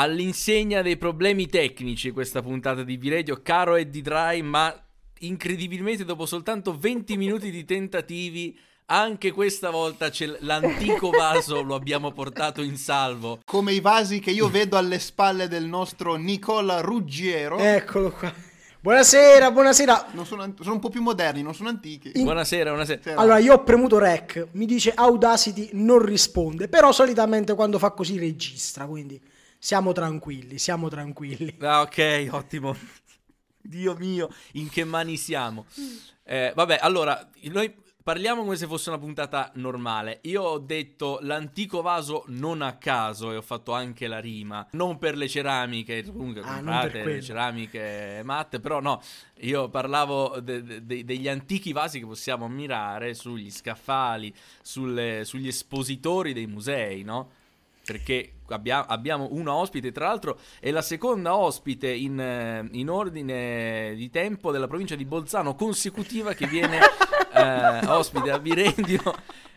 [0.00, 4.74] all'insegna dei problemi tecnici questa puntata di V-Radio, caro Eddie Dry, ma
[5.20, 12.62] incredibilmente dopo soltanto 20 minuti di tentativi anche questa volta l'antico vaso lo abbiamo portato
[12.62, 13.40] in salvo.
[13.44, 17.58] Come i vasi che io vedo alle spalle del nostro Nicola Ruggiero.
[17.58, 18.32] Eccolo qua.
[18.80, 20.06] Buonasera, buonasera.
[20.24, 22.12] Sono, sono, un po' più moderni, non sono antichi.
[22.14, 22.24] In...
[22.24, 23.20] Buonasera, buonasera.
[23.20, 28.18] Allora, io ho premuto rec, mi dice Audacity non risponde, però solitamente quando fa così
[28.18, 29.20] registra, quindi
[29.60, 31.54] siamo tranquilli, siamo tranquilli.
[31.60, 32.74] Ah, ok, ottimo.
[33.62, 35.66] Dio mio, in che mani siamo?
[36.24, 40.20] Eh, vabbè, allora, noi Parliamo come se fosse una puntata normale.
[40.22, 44.66] Io ho detto l'antico vaso non a caso e ho fatto anche la rima.
[44.72, 49.02] Non per le ceramiche, comunque ah, comprate le ceramiche matte, però no,
[49.40, 56.32] io parlavo de- de- degli antichi vasi che possiamo ammirare sugli scaffali, sulle, sugli espositori
[56.32, 57.38] dei musei, no?
[57.84, 63.94] perché abbia- abbiamo una ospite, tra l'altro è la seconda ospite in, eh, in, ordine
[63.96, 66.78] di tempo della provincia di Bolzano consecutiva che viene
[67.34, 69.00] eh, ospite a Virendio.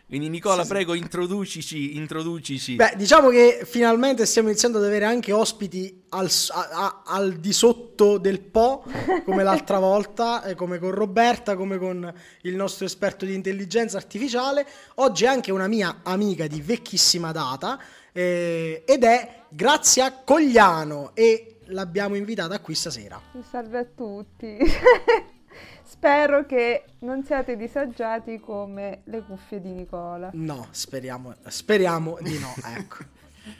[0.06, 2.76] Quindi Nicola, sì, prego, introducici, introducici.
[2.76, 7.52] Beh, diciamo che finalmente stiamo iniziando ad avere anche ospiti al, a, a, al di
[7.54, 8.84] sotto del Po,
[9.24, 14.66] come l'altra volta, come con Roberta, come con il nostro esperto di intelligenza artificiale.
[14.96, 17.80] Oggi anche una mia amica di vecchissima data,
[18.16, 23.20] eh, ed è Grazia Cogliano e l'abbiamo invitata qui stasera.
[23.42, 24.58] Salve a tutti.
[25.82, 30.30] Spero che non siate disagiati come le cuffie di Nicola.
[30.32, 33.04] No, speriamo, speriamo di no, ecco.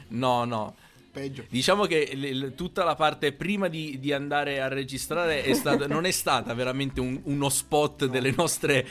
[0.09, 0.75] no, no
[1.15, 1.45] peggio.
[1.49, 6.05] Diciamo che l- tutta la parte prima di, di andare a registrare è stata, non
[6.05, 8.09] è stata veramente un, uno spot no.
[8.09, 8.85] delle nostre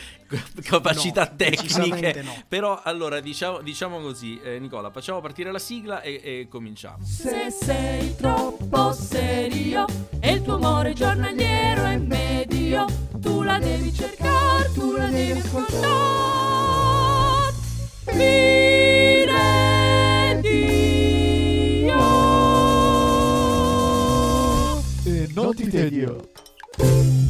[0.63, 2.21] capacità no, tecniche.
[2.23, 2.33] No.
[2.47, 7.03] Però allora diciamo, diciamo così, eh, Nicola, facciamo partire la sigla e, e, cominciamo.
[7.03, 9.85] Se sei troppo serio
[10.21, 12.85] e il tuo amore giornaliero è medio,
[13.19, 15.22] tu la devi cercare, tu la devi
[25.73, 27.22] non ti tedio.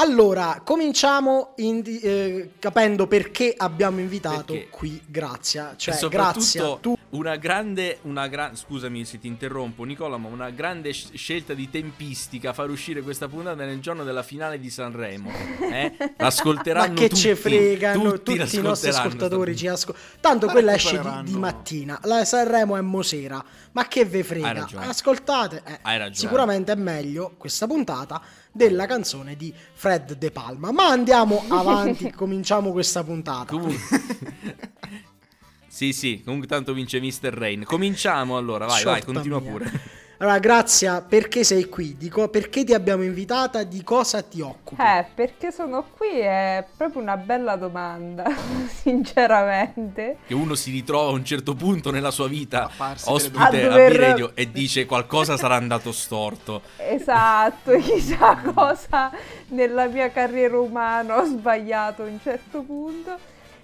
[0.00, 4.68] Allora, cominciamo di, eh, capendo perché abbiamo invitato perché?
[4.70, 5.74] qui Grazia.
[5.76, 6.96] Cioè, Grazia, tu...
[7.10, 12.54] Una grande, una gra- scusami se ti interrompo Nicola, ma una grande scelta di tempistica
[12.54, 15.30] far uscire questa puntata nel giorno della finale di Sanremo.
[15.70, 15.94] Eh?
[16.16, 20.04] L'ascolteranno ma che tutti, ce fregano, tutti, tutti i nostri ascoltatori ci ascoltano.
[20.20, 23.44] Tanto ma quella esce di, di, mattina, la Sanremo è Mosera.
[23.72, 24.66] Ma che ve frega?
[24.74, 28.20] Ascoltate, eh, sicuramente è meglio questa puntata
[28.52, 30.72] della canzone di Fred De Palma.
[30.72, 33.54] Ma andiamo avanti, cominciamo questa puntata.
[35.68, 37.32] sì, sì, comunque tanto vince Mr.
[37.32, 37.64] Rain.
[37.64, 39.50] Cominciamo allora, vai, Sciorta vai, continua mia.
[39.50, 39.80] pure.
[40.22, 41.96] Allora, Grazia, perché sei qui?
[41.96, 43.62] Dico, perché ti abbiamo invitata?
[43.62, 44.82] Di cosa ti occupi?
[44.82, 48.30] Eh, perché sono qui è proprio una bella domanda,
[48.68, 50.18] sinceramente.
[50.26, 52.70] Che uno si ritrova a un certo punto nella sua vita
[53.06, 53.72] ospite a, dover...
[53.72, 56.60] a Biredio e dice qualcosa sarà andato storto.
[56.76, 59.10] Esatto, chissà cosa
[59.48, 63.16] nella mia carriera umana ho sbagliato a un certo punto.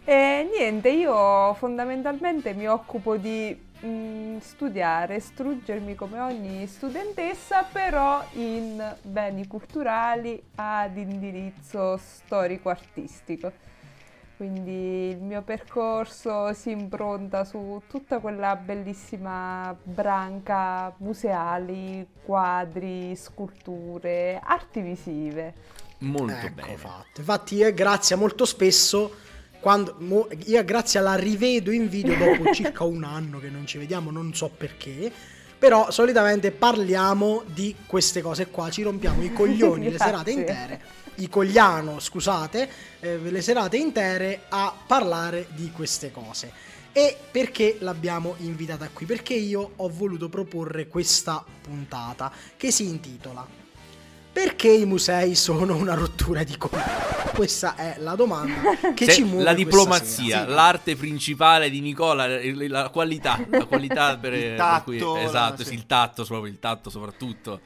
[0.07, 8.25] E niente, io fondamentalmente mi occupo di mh, mm, studiare, struggermi come ogni studentessa, però
[8.33, 13.65] in beni culturali ad indirizzo storico-artistico.
[14.37, 24.83] Quindi il mio percorso si impronta su tutta quella bellissima branca museali, quadri, sculture, arti
[24.83, 25.55] visive.
[26.01, 26.77] Molto ecco bene.
[26.77, 27.21] Fatto.
[27.21, 29.11] Infatti, eh, grazie molto spesso
[29.67, 33.79] quando, mo, io Grazia la rivedo in video dopo circa un anno che non ci
[33.79, 35.11] vediamo, non so perché.
[35.59, 40.81] Però solitamente parliamo di queste cose qua, ci rompiamo i coglioni le serate intere,
[41.17, 46.53] i cogliano, scusate, eh, le serate intere a parlare di queste cose.
[46.93, 49.05] E perché l'abbiamo invitata qui?
[49.05, 53.66] Perché io ho voluto proporre questa puntata che si intitola
[54.37, 56.85] perché i musei sono una rottura di coglioni?
[57.35, 62.91] Questa è la domanda che Se, ci muove La diplomazia, l'arte principale di Nicola, la
[62.91, 65.73] qualità, la qualità per, il tatto, per cui, esatto, sì.
[65.73, 67.61] il tatto, proprio il tatto soprattutto.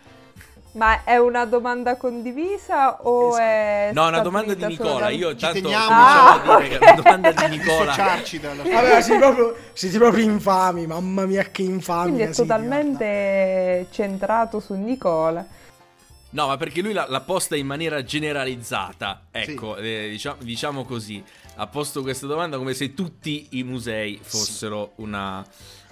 [0.73, 3.43] Ma è una domanda condivisa o esatto.
[3.43, 5.09] è No, è una domanda di Nicola.
[5.09, 7.97] Io tanto teniamo ah, a dire che è una domanda di Nicola.
[7.97, 12.13] Vabbè, siete proprio, siete proprio infami, mamma mia che infami.
[12.13, 15.45] Quindi è totalmente centrato su Nicola.
[16.33, 19.27] No, ma perché lui l'ha, l'ha posta in maniera generalizzata.
[19.31, 21.23] Ecco, eh, diciamo, diciamo così.
[21.57, 25.45] Ha posto questa domanda come se tutti i musei fossero una,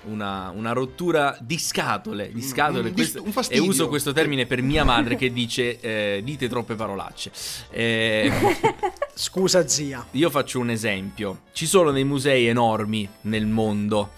[0.05, 2.29] una- una rottura di scatole.
[2.32, 6.20] Di Un- scatole un questo- e uso questo termine per mia madre che dice eh,
[6.23, 7.32] dite troppe parolacce.
[7.70, 8.31] Eh,
[9.14, 10.06] Scusa zia.
[10.12, 11.41] io faccio un esempio.
[11.52, 14.11] Ci sono dei musei enormi nel mondo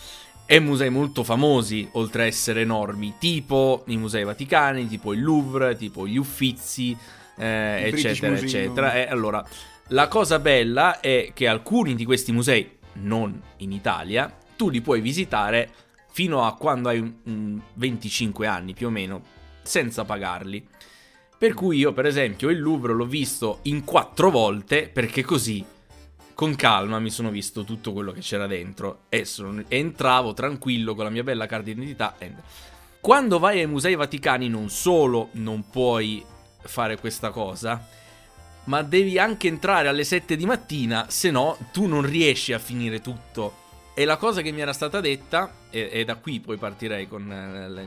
[0.53, 5.77] e musei molto famosi, oltre a essere enormi, tipo i musei vaticani, tipo il Louvre,
[5.77, 6.91] tipo gli Uffizi,
[7.37, 8.95] eh, eccetera, eccetera.
[8.95, 9.47] E allora,
[9.91, 15.01] la cosa bella è che alcuni di questi musei, non in Italia, tu li puoi
[15.01, 15.71] visitare
[16.11, 19.23] fino a quando hai un- un 25 anni più o meno,
[19.63, 20.67] senza pagarli.
[21.39, 25.65] Per cui io, per esempio, il Louvre l'ho visto in quattro volte perché così,
[26.41, 31.05] con calma, mi sono visto tutto quello che c'era dentro e sono- entravo tranquillo con
[31.05, 32.15] la mia bella carta d'identità.
[32.17, 32.33] e-
[32.99, 36.25] Quando vai ai musei vaticani non solo non puoi
[36.63, 37.87] fare questa cosa,
[38.65, 43.03] ma devi anche entrare alle 7 di mattina, se no tu non riesci a finire
[43.03, 43.57] tutto.
[43.93, 47.31] E la cosa che mi era stata detta, e, e da qui poi partirei con
[47.31, 47.83] eh, la,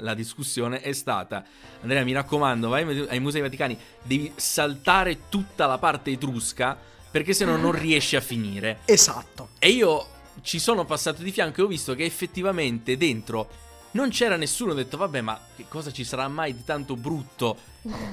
[0.00, 1.44] la discussione, è stata:
[1.82, 7.32] Andrea, mi raccomando, vai ai- ai Musei Vaticani, devi saltare tutta la parte etrusca, perché
[7.32, 8.80] se no non riesci a finire.
[8.84, 9.50] Esatto.
[9.58, 10.06] E io
[10.42, 13.48] ci sono passato di fianco e ho visto che effettivamente dentro
[13.92, 14.72] non c'era nessuno.
[14.72, 17.56] Ho detto, vabbè, ma che cosa ci sarà mai di tanto brutto?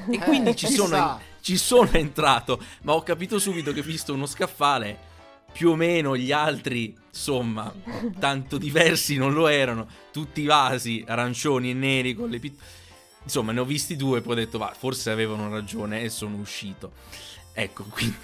[0.09, 4.25] E quindi Eh, ci, sono, ci sono entrato, ma ho capito subito che visto uno
[4.25, 4.97] scaffale,
[5.51, 7.73] più o meno gli altri, insomma,
[8.19, 9.87] tanto diversi non lo erano.
[10.11, 12.61] Tutti i vasi arancioni e neri con le pit-
[13.23, 16.35] Insomma, ne ho visti due e poi ho detto, va, forse avevano ragione e sono
[16.37, 16.91] uscito.
[17.53, 18.15] Ecco, quindi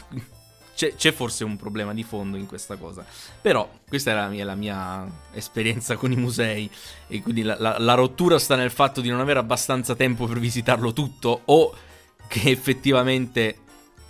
[0.75, 3.05] c'è, c'è forse un problema di fondo in questa cosa.
[3.41, 6.69] Però questa è la mia, la mia esperienza con i musei
[7.07, 10.39] e quindi la, la- la rottura sta nel fatto di non avere abbastanza tempo per
[10.39, 11.73] visitarlo tutto o
[12.27, 13.57] che effettivamente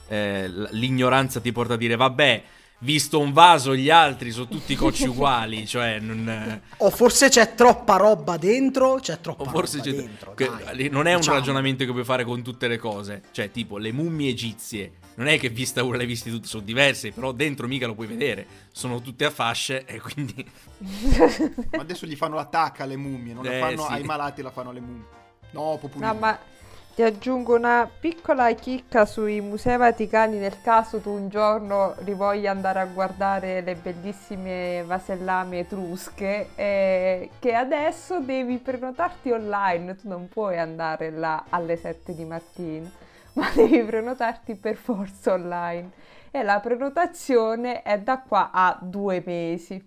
[0.07, 2.43] eh, l'ignoranza ti porta a dire vabbè,
[2.79, 6.61] visto un vaso gli altri sono tutti cocci uguali, cioè non...
[6.77, 10.33] O forse c'è troppa roba dentro, c'è troppa O forse roba c'è- dentro.
[10.35, 11.37] che- non è un Diciamo.
[11.37, 13.23] ragionamento che puoi fare con tutte le cose.
[13.31, 14.91] Cioè, tipo, le mummie egizie.
[15.21, 17.93] Non è che vista una le hai viste tutte, sono diverse, però dentro mica lo
[17.93, 18.43] puoi vedere.
[18.71, 20.43] Sono tutte a fasce e quindi...
[21.77, 23.91] Ma adesso gli fanno l'attacca alle mummie, non la Eh, fanno sì.
[23.91, 25.05] ai malati, la fanno alle mummie.
[25.51, 26.11] No, popolino.
[26.11, 26.39] No, ma
[26.95, 32.79] ti aggiungo una piccola chicca sui musei vaticani nel caso tu un giorno rivoglia andare
[32.79, 40.57] a guardare le bellissime vasellame etrusche, eh, che adesso devi prenotarti online, tu non puoi
[40.57, 42.89] andare là alle 7 di mattina,
[43.35, 45.91] ma devi prenotarti per forza online.
[46.31, 49.83] E la prenotazione è da qua a due mesi.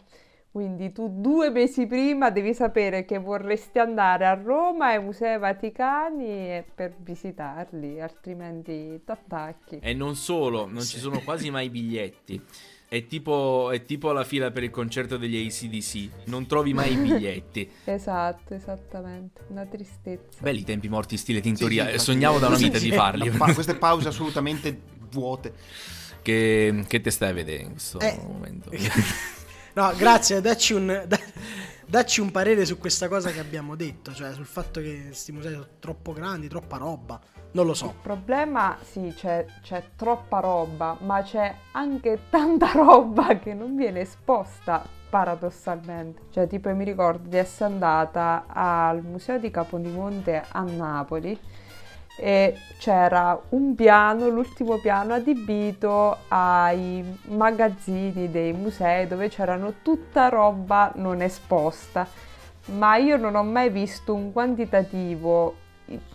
[0.50, 6.62] Quindi tu due mesi prima devi sapere che vorresti andare a Roma ai Musei Vaticani
[6.72, 9.78] per visitarli, altrimenti ti attacchi.
[9.82, 12.40] E non solo, non ci sono quasi mai biglietti.
[12.86, 16.26] È tipo, è tipo la fila per il concerto degli ACDC.
[16.26, 17.68] Non trovi mai i biglietti.
[17.84, 20.38] Esatto, esattamente, una tristezza.
[20.40, 21.82] Belli i tempi morti stile Sì, tintoria.
[21.84, 22.10] sì, Eh, infatti.
[22.12, 22.96] Sognavo da una vita Sì, di sì.
[22.96, 23.30] farli.
[23.30, 25.52] Pa- queste pause assolutamente vuote.
[26.22, 28.18] che, che te stai a vedere in questo Eh.
[28.22, 28.70] momento?
[29.76, 31.18] No, grazie, dacci un, da-
[31.84, 35.50] dacci un parere su questa cosa che abbiamo detto, cioè sul fatto che questi musei
[35.50, 37.20] sono troppo grandi, troppa roba.
[37.54, 37.94] Non lo Il so.
[38.02, 44.84] problema, sì, c'è, c'è troppa roba, ma c'è anche tanta roba che non viene esposta
[45.08, 46.22] paradossalmente.
[46.30, 51.38] Cioè, tipo, mi ricordo di essere andata al Museo di Capodimonte a Napoli
[52.16, 60.90] e c'era un piano, l'ultimo piano adibito ai magazzini dei musei dove c'erano tutta roba
[60.96, 62.04] non esposta.
[62.66, 65.62] Ma io non ho mai visto un quantitativo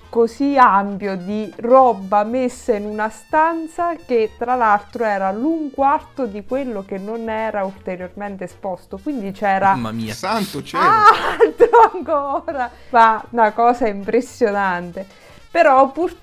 [0.10, 6.44] così ampio di roba messa in una stanza che tra l'altro era l'un quarto di
[6.46, 9.00] quello che non era ulteriormente esposto.
[9.02, 10.14] Quindi c'era Mamma mia.
[10.14, 10.84] Santo cielo.
[10.84, 12.70] altro ancora.
[12.90, 15.06] Ma una cosa impressionante.
[15.52, 16.16] Però pur-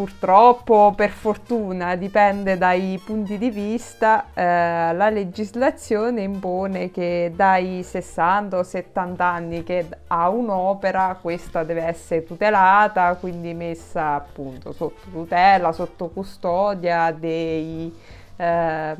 [0.00, 8.56] purtroppo, per fortuna, dipende dai punti di vista, eh, la legislazione impone che dai 60
[8.56, 15.70] o 70 anni che ha un'opera, questa deve essere tutelata, quindi messa appunto sotto tutela,
[15.72, 17.94] sotto custodia dei
[18.36, 18.96] eh,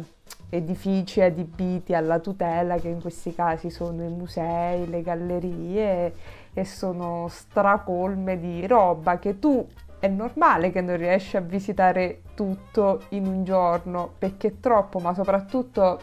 [0.51, 6.15] edifici adibiti alla tutela, che in questi casi sono i musei, le gallerie
[6.53, 9.67] e sono stracolme di roba che tu
[10.01, 15.15] è normale che non riesci a visitare tutto in un giorno perché è troppo, ma
[15.15, 16.01] soprattutto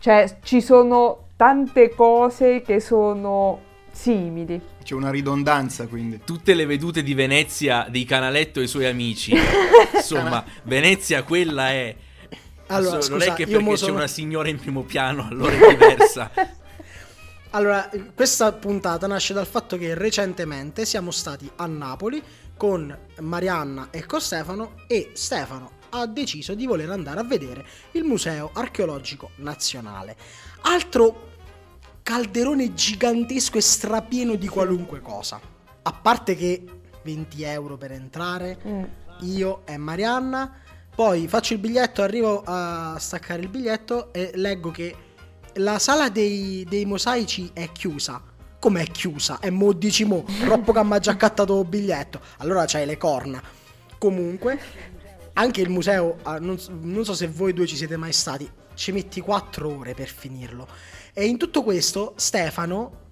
[0.00, 4.60] cioè ci sono tante cose che sono simili.
[4.82, 6.20] C'è una ridondanza quindi.
[6.24, 9.32] Tutte le vedute di Venezia di Canaletto e i suoi amici.
[9.94, 11.94] Insomma, Venezia quella è.
[12.68, 15.52] Allora, non scusa, è che perché mo c'è sono- una signora in primo piano, allora
[15.52, 16.30] è diversa.
[17.50, 22.22] Allora, questa puntata nasce dal fatto che recentemente siamo stati a Napoli
[22.56, 28.04] con Marianna e con Stefano e Stefano ha deciso di voler andare a vedere il
[28.04, 30.16] Museo Archeologico Nazionale.
[30.62, 31.34] Altro
[32.02, 35.40] calderone gigantesco e strapieno di qualunque cosa.
[35.82, 36.64] A parte che
[37.02, 38.82] 20 euro per entrare, Mm.
[39.20, 40.60] io e Marianna.
[40.94, 44.96] Poi faccio il biglietto, arrivo a staccare il biglietto e leggo che
[45.54, 48.20] la sala dei, dei mosaici è chiusa.
[48.66, 49.38] Com'è chiusa?
[49.38, 52.20] E mo dici mo, troppo che ha già accattato il biglietto.
[52.38, 53.40] Allora c'hai le corna.
[53.96, 54.58] Comunque,
[55.34, 58.90] anche il museo, ah, non, non so se voi due ci siete mai stati, ci
[58.90, 60.66] metti 4 ore per finirlo.
[61.12, 63.10] E in tutto questo Stefano,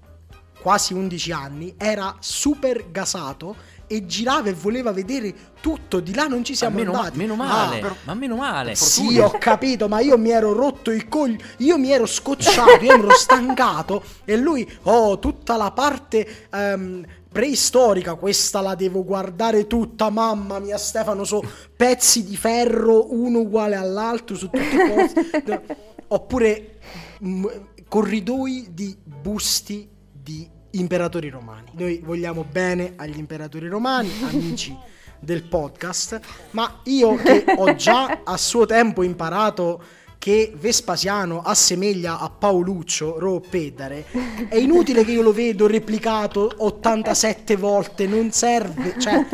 [0.60, 3.54] quasi 11 anni, era super gasato
[3.94, 6.00] e girava e voleva vedere tutto.
[6.00, 7.16] Di là non ci siamo Ma meno, andati.
[7.18, 8.74] meno Ah, male, però- ma meno male.
[8.74, 12.96] sì, ho capito, ma io mi ero rotto il coglio, io mi ero scocciato, io
[12.96, 19.66] mi ero stancato e lui, oh, tutta la parte ehm, preistorica, questa la devo guardare
[19.66, 21.42] tutta, mamma mia Stefano, so
[21.76, 25.58] pezzi di ferro uno uguale all'altro su tutti i posti,
[26.08, 26.78] oppure
[27.24, 27.44] mm,
[27.88, 30.48] corridoi di busti di
[30.78, 31.70] imperatori romani.
[31.72, 34.76] Noi vogliamo bene agli imperatori romani, amici
[35.18, 39.82] del podcast, ma io che ho già a suo tempo imparato
[40.18, 44.06] che Vespasiano assomiglia a Paoluccio Ro Pedare,
[44.48, 49.26] è inutile che io lo vedo replicato 87 volte, non serve, cioè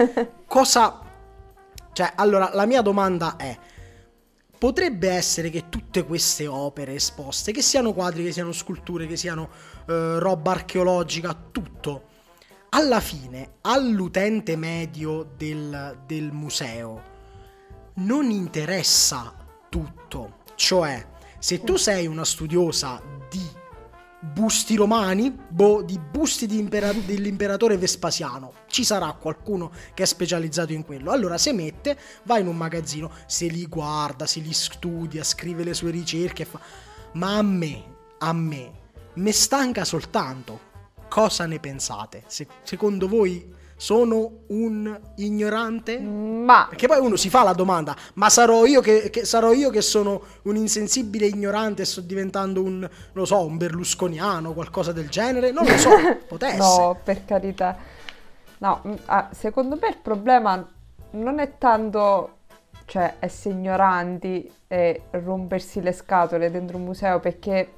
[0.47, 1.01] cosa
[1.93, 3.57] cioè allora la mia domanda è
[4.61, 9.49] Potrebbe essere che tutte queste opere esposte, che siano quadri, che siano sculture, che siano
[9.87, 12.09] eh, roba archeologica, tutto,
[12.71, 17.03] alla fine all'utente medio del, del museo
[17.95, 19.35] non interessa
[19.69, 20.39] tutto.
[20.55, 21.07] Cioè,
[21.39, 23.59] se tu sei una studiosa di
[24.21, 30.73] busti romani, boh, di busti di impera- dell'imperatore Vespasiano, ci sarà qualcuno che è specializzato
[30.73, 31.11] in quello.
[31.11, 35.75] Allora se mette, va in un magazzino, se li guarda, se li studia, scrive le
[35.75, 36.61] sue ricerche, fa...
[37.15, 37.85] ma a me,
[38.19, 38.80] a me,
[39.15, 40.69] me stanca soltanto.
[41.09, 42.23] Cosa ne pensate?
[42.27, 45.99] Se- secondo voi sono un ignorante?
[45.99, 49.71] Ma Perché poi uno si fa la domanda, ma sarò io che, che- sarò io
[49.71, 54.93] che sono un insensibile ignorante e sto diventando un, non lo so, un berlusconiano, qualcosa
[54.93, 55.51] del genere?
[55.51, 55.91] Non lo so,
[56.29, 56.59] potesse.
[56.59, 57.77] No, per carità.
[58.59, 60.65] No, mm, ah, secondo me il problema
[61.13, 62.37] non è tanto,
[62.85, 67.73] cioè, essere ignoranti e rompersi le scatole dentro un museo, perché,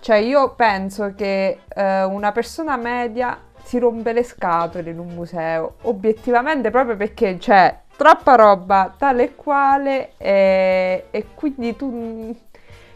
[0.00, 5.76] cioè, io penso che eh, una persona media si rompe le scatole in un museo,
[5.82, 12.34] obiettivamente proprio perché c'è troppa roba tale e quale e, e quindi tu...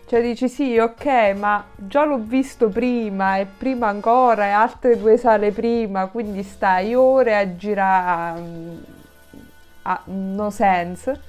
[0.07, 5.19] cioè dici sì, ok, ma già l'ho visto prima e prima ancora e altre due
[5.19, 8.43] sale prima, quindi stai ore a girare
[9.83, 11.21] a no sense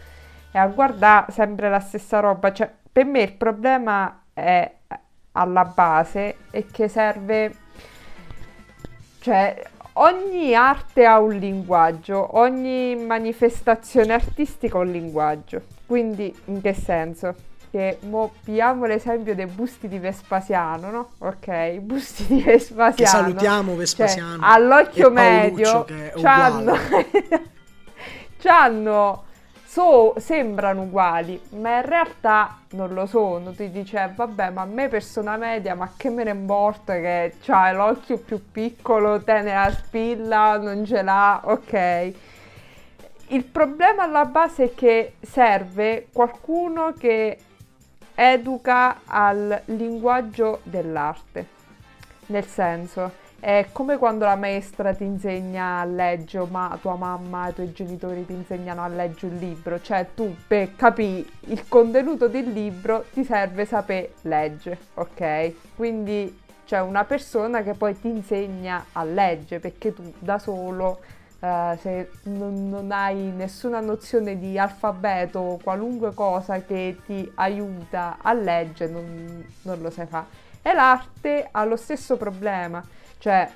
[0.51, 2.53] e a guardare sempre la stessa roba.
[2.53, 4.72] Cioè, per me il problema è
[5.36, 7.63] alla base è che serve
[9.25, 9.60] cioè,
[9.94, 15.63] ogni arte ha un linguaggio, ogni manifestazione artistica ha un linguaggio.
[15.88, 17.34] Quindi, in che senso?
[17.72, 21.10] Che mo pigliamo l'esempio dei busti di Vespasiano, no?
[21.18, 22.94] Ok, i busti di Vespasiano.
[22.96, 24.38] Che salutiamo Cioè, Vespasiano.
[24.42, 27.10] all'occhio e Paoluccio, medio c'hanno, uguale.
[28.38, 29.25] c'hanno
[29.75, 33.51] so- sembrano uguali, ma in realtà non lo sono.
[33.51, 37.34] Tu dici, eh, vabbè, ma a me persona media, ma che me ne importa che
[37.41, 42.13] c'ha l'occhio più piccolo, tiene la spilla, non ce l'ha, ok.
[43.27, 47.38] Il problema alla base è che serve qualcuno che
[48.15, 51.48] educa al linguaggio dell'arte.
[52.27, 53.12] Nel senso,
[53.46, 58.25] è come quando la maestra ti insegna a leggere, ma tua mamma i tuoi genitori
[58.25, 59.80] ti insegnano a leggere un libro.
[59.80, 65.54] Cioè, tu per capire il contenuto del libro ti serve sapere leggere, ok?
[65.75, 71.02] Quindi c'è una persona che poi ti insegna a leggere perché tu da solo
[71.40, 78.18] eh, se non, non hai nessuna nozione di alfabeto o qualunque cosa che ti aiuta
[78.24, 80.25] a leggere, non, non lo sai fare.
[80.64, 82.84] E l'arte ha lo stesso problema,
[83.19, 83.50] cioè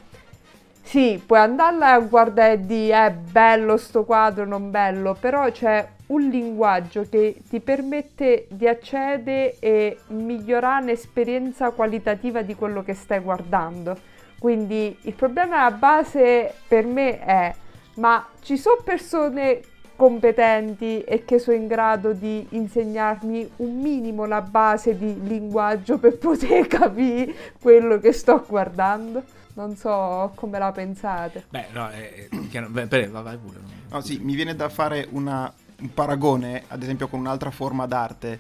[0.82, 5.88] sì, puoi andarla a guardare e dire è bello sto quadro, non bello, però c'è
[6.08, 13.20] un linguaggio che ti permette di accedere e migliorare l'esperienza qualitativa di quello che stai
[13.20, 13.96] guardando.
[14.40, 17.54] Quindi il problema base per me è,
[17.98, 19.62] ma ci sono persone
[19.96, 26.18] competenti e che sono in grado di insegnarmi un minimo la base di linguaggio per
[26.18, 29.22] poter capire quello che sto guardando?
[29.60, 31.44] Non so come la pensate.
[31.50, 33.60] Beh, no, eh, eh, chiaro- beh, beh, vai pure.
[33.90, 35.52] No, sì, mi viene da fare una-
[35.82, 38.40] un paragone, ad esempio, con un'altra forma d'arte.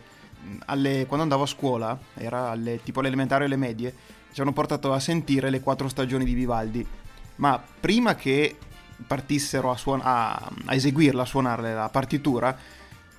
[0.67, 3.93] Alle- quando andavo a scuola, era alle, tipo alle elementari e alle medie,
[4.31, 6.87] ci hanno portato a sentire le quattro stagioni di Vivaldi.
[7.35, 8.55] Ma prima che
[9.05, 10.35] partissero a, suon- a,
[10.67, 12.57] a eseguirla, a suonare la partitura,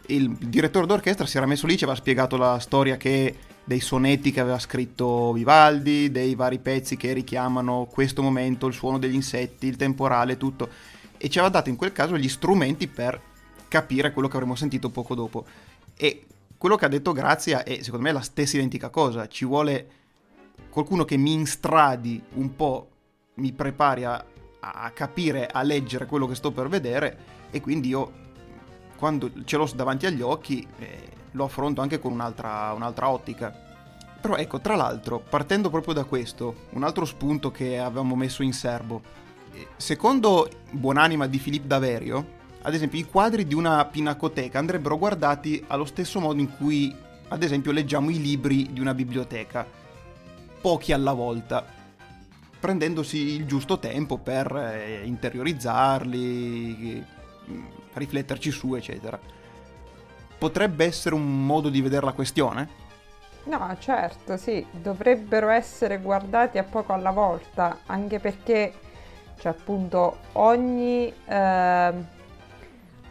[0.07, 3.37] il direttore d'orchestra si era messo lì, ci aveva spiegato la storia che
[3.71, 8.99] dei sonetti che aveva scritto Vivaldi, dei vari pezzi che richiamano questo momento, il suono
[8.99, 10.69] degli insetti, il temporale, tutto.
[11.17, 13.21] E ci aveva dato in quel caso gli strumenti per
[13.69, 15.45] capire quello che avremmo sentito poco dopo.
[15.95, 16.27] E
[16.59, 19.29] quello che ha detto Grazia è secondo me la stessa identica cosa.
[19.29, 19.91] Ci vuole
[20.69, 22.89] qualcuno che mi instradi un po',
[23.35, 24.25] mi prepari a,
[24.59, 27.19] a capire, a leggere quello che sto per vedere
[27.53, 28.13] e quindi io
[28.97, 33.69] quando ce l'ho davanti agli occhi eh, lo affronto anche con un'altra, un'altra ottica.
[34.21, 38.53] Però ecco, tra l'altro, partendo proprio da questo, un altro spunto che avevamo messo in
[38.53, 39.01] serbo.
[39.53, 45.65] Eh, Secondo Buonanima di Filippo Daverio, ad esempio i quadri di una pinacoteca andrebbero guardati
[45.69, 46.95] allo stesso modo in cui,
[47.29, 49.67] ad esempio, leggiamo i libri di una biblioteca,
[50.61, 51.65] pochi alla volta,
[52.61, 57.05] prendendosi il giusto tempo per eh, interiorizzarli, eh,
[57.95, 59.19] rifletterci su, eccetera.
[60.41, 62.69] Potrebbe essere un modo di vedere la questione?
[63.45, 68.73] No, certo, sì, dovrebbero essere guardati a poco alla volta, anche perché,
[69.39, 72.07] cioè appunto, ogni, ehm,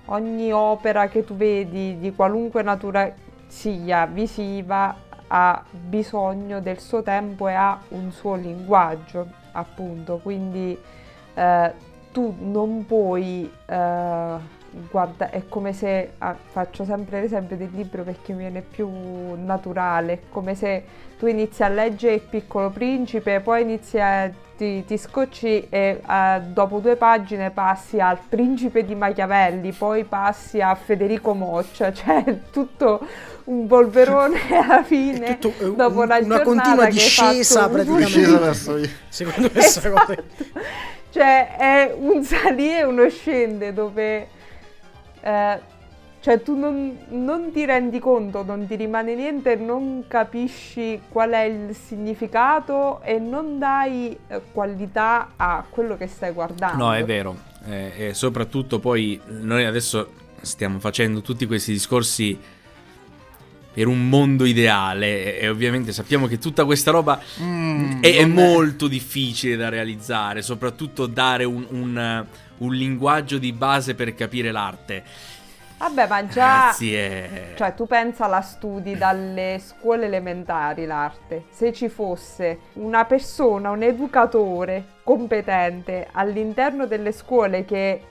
[0.05, 3.13] ogni opera che tu vedi di qualunque natura
[3.45, 4.95] sia visiva
[5.27, 10.75] ha bisogno del suo tempo e ha un suo linguaggio, appunto, quindi
[11.35, 11.73] eh,
[12.11, 14.57] tu non puoi eh,
[14.89, 18.89] guarda, è come se ah, faccio sempre l'esempio del libro perché mi viene più
[19.35, 20.83] naturale, è come se
[21.19, 26.41] tu inizi a leggere Il piccolo principe, poi inizi a, ti, ti scocci e eh,
[26.47, 33.05] dopo due pagine passi al principe di Machiavelli, poi passi a Federico Moccia, cioè tutto
[33.45, 35.25] un polverone alla fine.
[35.25, 38.05] È tutto, eh, dopo un- una, una continua discesa praticamente.
[38.05, 38.89] Discesa verso io.
[39.09, 39.65] Secondo cosa.
[39.67, 40.15] Esatto.
[41.11, 44.27] Cioè è un salire e uno scende dove
[45.21, 45.59] eh,
[46.21, 51.43] cioè tu non, non ti rendi conto, non ti rimane niente, non capisci qual è
[51.43, 56.83] il significato e non dai eh, qualità a quello che stai guardando.
[56.83, 57.37] No, è vero.
[57.65, 62.37] Eh, e soprattutto poi noi adesso stiamo facendo tutti questi discorsi
[63.71, 68.87] per un mondo ideale e, ovviamente sappiamo che tutta questa roba Mm, è, è molto
[68.87, 72.25] difficile da realizzare, soprattutto dare un, un,
[72.59, 75.03] un linguaggio di base per capire l'arte.
[75.77, 76.75] Vabbè, ma già...
[76.75, 77.53] È...
[77.55, 81.45] Cioè, tu pensa la studi dalle scuole elementari l'arte.
[81.51, 88.03] Se ci fosse una persona, un educatore competente all'interno delle scuole che...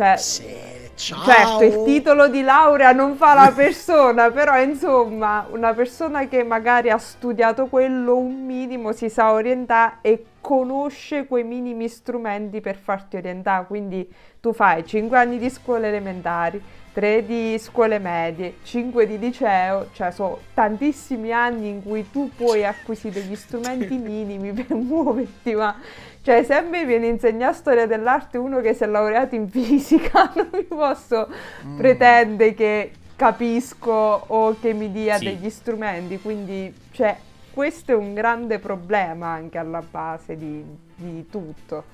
[0.00, 0.46] Cioè, Sì,
[0.94, 1.22] ciao.
[1.22, 6.88] certo, il titolo di laurea non fa la persona, però insomma, una persona che magari
[6.88, 13.16] ha studiato quello un minimo si sa orientare e conosce quei minimi strumenti per farti
[13.16, 13.66] orientare.
[13.66, 14.10] Quindi
[14.40, 20.10] tu fai 5 anni di scuole elementari, 3 di scuole medie, 5 di liceo, cioè
[20.10, 25.76] sono tantissimi anni in cui tu puoi acquisire degli strumenti minimi per muoverti, ma
[26.22, 30.32] cioè se a me viene insegnato storia dell'arte uno che si è laureato in fisica,
[30.36, 31.28] non mi posso
[31.64, 31.76] Mm.
[31.76, 35.24] pretendere che capisco o che mi dia Sì.
[35.24, 37.16] degli strumenti, quindi cioè
[37.52, 41.84] questo è un grande problema anche alla base di, di tutto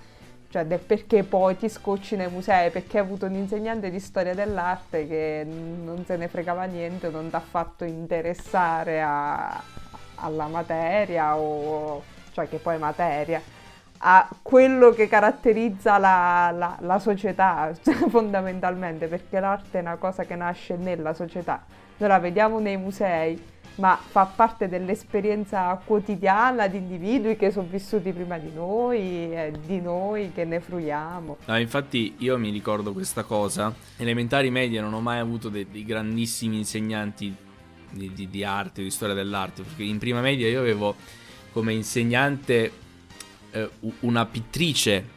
[0.57, 4.33] cioè del perché poi ti scocci nei musei, perché hai avuto un insegnante di storia
[4.35, 9.63] dell'arte che non se ne fregava niente, non ti ha fatto interessare a-
[10.15, 13.39] alla materia o cioè che poi è materia
[13.99, 17.71] a quello che caratterizza la, la- la società
[18.09, 21.63] fondamentalmente perché l'arte è una cosa che nasce nella società.
[21.99, 23.43] Noi la vediamo nei musei
[23.77, 28.99] ma fa parte dell'esperienza quotidiana di individui che sono vissuti prima di noi
[29.33, 31.37] e di noi che ne fruiamo.
[31.45, 33.75] No, infatti io mi ricordo questa cosa.
[33.97, 37.35] Elementari media non ho mai avuto dei, dei grandissimi insegnanti
[37.91, 40.95] di, di- di arte, di storia dell'arte, perché in prima media io avevo
[41.53, 42.73] come insegnante
[43.51, 45.15] eh, una pittrice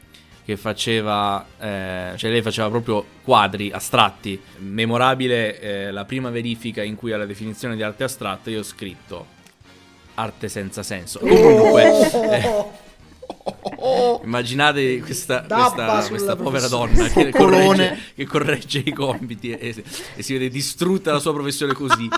[0.49, 4.41] che faceva, eh, cioè lei faceva proprio quadri astratti.
[4.57, 9.37] Memorabile eh, la prima verifica in cui alla definizione di arte astratta io ho scritto
[10.15, 11.19] arte senza senso.
[11.19, 11.83] Comunque...
[12.11, 12.87] eh,
[13.81, 19.83] Oh, Immaginate questa, questa, questa povera donna che corregge, che corregge i compiti e,
[20.15, 22.09] e si vede distrutta la sua professione così,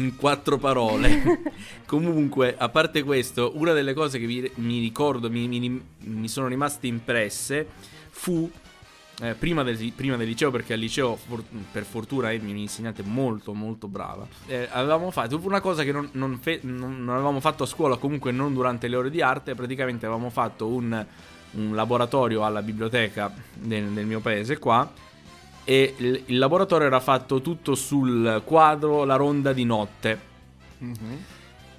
[0.00, 1.42] in quattro parole.
[1.86, 6.46] Comunque, a parte questo, una delle cose che vi- mi ricordo, mi, mi- mi sono
[6.48, 7.66] rimaste impresse,
[8.10, 8.50] fu
[9.22, 13.52] eh, prima, del, prima del liceo, perché al liceo for- per fortuna eri un'insegnante molto
[13.52, 17.64] molto brava, eh, avevamo fatto una cosa che non, non fe- non- non avevamo fatto
[17.64, 21.04] a scuola, comunque non durante le ore di arte, praticamente avevamo fatto un,
[21.52, 24.90] un laboratorio alla biblioteca del, del mio paese qua
[25.64, 30.28] e il, il laboratorio era fatto tutto sul quadro La ronda di notte
[30.78, 31.24] Mhm.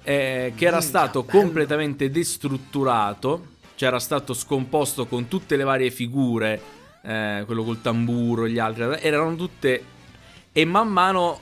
[0.02, 1.38] eh, che era Minchia, stato bello.
[1.40, 6.60] completamente destrutturato, cioè era stato scomposto con tutte le varie figure,
[7.02, 9.84] eh, quello col tamburo, gli altri, erano tutte...
[10.52, 11.40] E man mano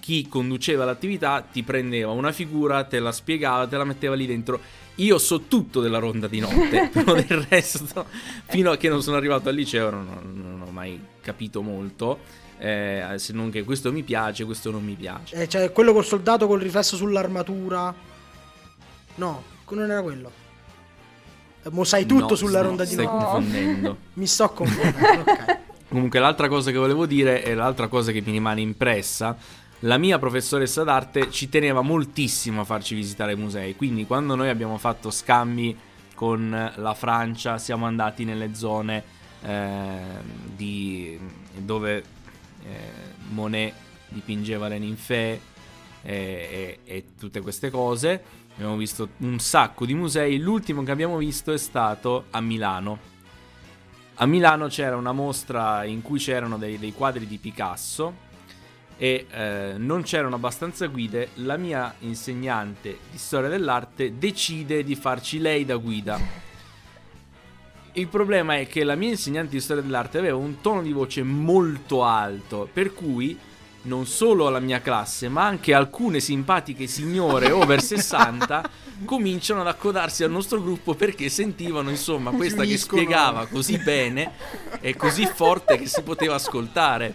[0.00, 4.60] chi conduceva l'attività ti prendeva una figura, te la spiegava, te la metteva lì dentro.
[4.96, 8.06] Io so tutto della ronda di notte, però del resto,
[8.46, 12.18] fino a che non sono arrivato al liceo, non, non- non ho mai capito molto.
[12.58, 15.36] eh, se non che questo mi piace, questo non mi piace.
[15.42, 17.94] Eh, cioè, quello col soldato col riflesso sull'armatura.
[19.16, 20.30] No, non era quello.
[21.62, 23.18] Eh, Mo sai tutto No, sulla no, ronda di stai notte.
[23.18, 23.30] no.
[23.30, 23.96] confondendo.
[24.14, 25.24] Mi sto confondendo.
[25.88, 29.36] Comunque, l'altra cosa che volevo dire e l'altra cosa che mi rimane impressa.
[29.80, 33.76] La mia professoressa d'arte ci teneva moltissimo a farci visitare i musei.
[33.76, 35.76] Quindi, quando noi abbiamo fatto scambi
[36.14, 39.04] con la Francia, siamo andati nelle zone
[39.42, 39.98] eh,
[40.54, 41.18] di,
[41.58, 42.02] dove
[42.64, 42.78] eh,
[43.28, 43.74] Monet
[44.08, 45.40] dipingeva le ninfee
[46.00, 48.22] e, e- e tutte queste cose.
[48.54, 50.38] Abbiamo visto un sacco di musei.
[50.38, 52.98] L'ultimo che abbiamo visto è stato a Milano.
[54.14, 58.24] A Milano c'era una mostra in cui c'erano dei, dei quadri di Picasso
[58.98, 61.30] e eh, non c'erano abbastanza guide.
[61.34, 66.18] La mia insegnante di storia dell'arte decide di farci lei da guida.
[67.92, 71.22] Il problema è che la mia insegnante di storia dell'arte aveva un tono di voce
[71.22, 73.38] molto alto, per cui
[73.86, 78.70] non solo la mia classe, ma anche alcune simpatiche signore over 60
[79.04, 84.32] cominciano ad accodarsi al nostro gruppo perché sentivano, insomma, questa che spiegava così bene
[84.80, 87.14] e così forte che si poteva ascoltare.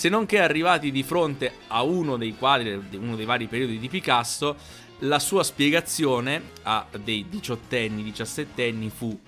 [0.00, 3.90] Se non che arrivati di fronte a uno dei quadri, uno dei vari periodi di
[3.90, 4.56] Picasso,
[5.00, 9.20] la sua spiegazione a dei diciottenni, diciassettenni fu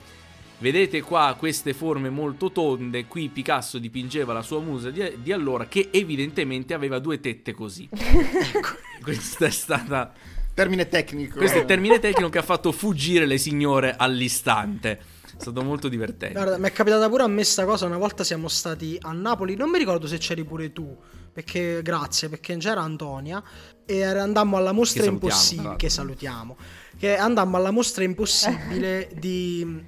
[0.61, 5.67] Vedete qua queste forme molto tonde, qui Picasso dipingeva la sua musa di, di allora
[5.67, 7.87] che evidentemente aveva due tette così.
[9.03, 10.11] Questa è stata
[10.55, 11.37] Termine tecnico.
[11.37, 15.01] questo è il termine tecnico che ha fatto fuggire le signore all'istante.
[15.43, 16.35] È stato molto divertente.
[16.35, 17.87] Guarda, mi è capitata pure a me sta cosa.
[17.87, 19.57] Una volta siamo stati a Napoli.
[19.57, 20.97] Non mi ricordo se c'eri pure tu.
[21.33, 23.43] Perché grazie, perché c'era Antonia.
[23.85, 25.75] E andammo alla mostra Che impossibile.
[25.75, 26.57] Che salutiamo.
[26.97, 29.85] Che andammo alla mostra impossibile di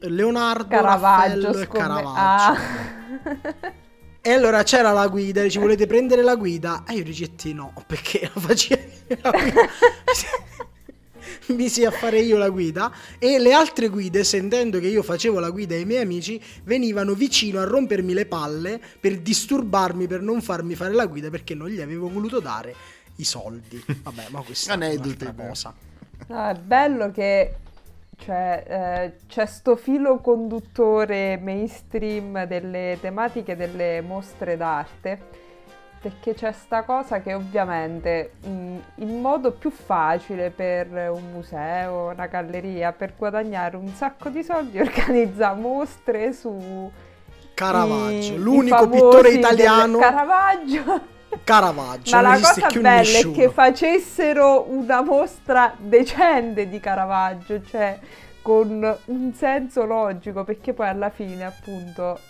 [0.00, 2.18] Leonardo Caravaggio, Raffaello e scomme- Caravaggio.
[2.18, 3.74] Ah.
[4.20, 6.82] E allora c'era la guida, dice volete prendere la guida?
[6.88, 9.60] E io dicetti no, perché la facevi la guida.
[11.54, 15.50] Misi a fare io la guida e le altre guide, sentendo che io facevo la
[15.50, 20.74] guida ai miei amici, venivano vicino a rompermi le palle per disturbarmi, per non farmi
[20.74, 22.74] fare la guida perché non gli avevo voluto dare
[23.16, 23.82] i soldi.
[24.02, 25.74] Vabbè, ma questa è Aneddoti, un'altra cosa.
[26.28, 27.54] No, è bello che
[28.18, 35.44] cioè, eh, c'è sto filo conduttore mainstream delle tematiche delle mostre d'arte.
[36.06, 42.26] Perché c'è sta cosa che ovviamente mh, il modo più facile per un museo, una
[42.26, 46.88] galleria, per guadagnare un sacco di soldi è organizzare mostre su
[47.54, 49.98] Caravaggio, i- l'unico i pittore italiano.
[49.98, 51.00] Caravaggio.
[51.42, 53.32] Caravaggio, Ma la cosa bella nessuno.
[53.32, 57.98] è che facessero una mostra decente di Caravaggio, cioè
[58.42, 62.20] con un senso logico, perché poi alla fine appunto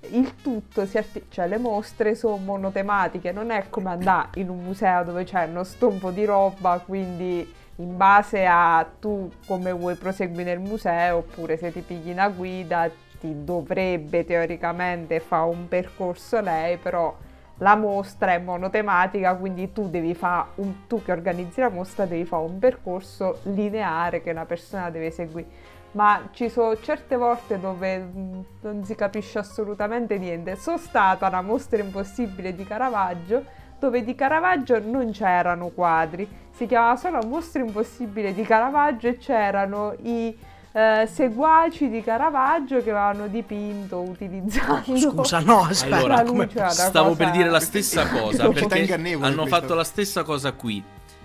[0.00, 4.62] il tutto si arti- cioè le mostre sono monotematiche, non è come andare in un
[4.62, 10.44] museo dove c'è uno stompo di roba, quindi in base a tu come vuoi prosegui
[10.44, 16.76] nel museo, oppure se ti pigli una guida ti dovrebbe teoricamente fare un percorso lei,
[16.76, 17.16] però
[17.58, 22.24] la mostra è monotematica, quindi tu devi fare un, tu che organizzi la mostra devi
[22.24, 25.76] fare un percorso lineare che una persona deve seguire.
[25.98, 30.54] Ma ci sono certe volte dove mh, non si capisce assolutamente niente.
[30.54, 33.44] Sono stata a una mostra impossibile di Caravaggio,
[33.80, 39.92] dove di Caravaggio non c'erano quadri, si chiamava solo mostra impossibile di Caravaggio e c'erano
[40.02, 40.38] i
[40.70, 45.96] eh, seguaci di Caravaggio che avevano dipinto utilizzando Scusa, no, aspetta.
[45.96, 50.80] Allora, come- Stavo per dire la stessa cosa perché hanno fatto la stessa cosa qui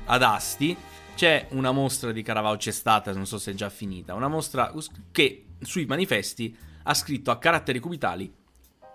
[0.06, 0.76] ad Asti
[1.16, 4.74] c'è una mostra di Caravaggio, c'è stata, non so se è già finita, una mostra
[5.12, 8.32] che sui manifesti ha scritto a caratteri cubitali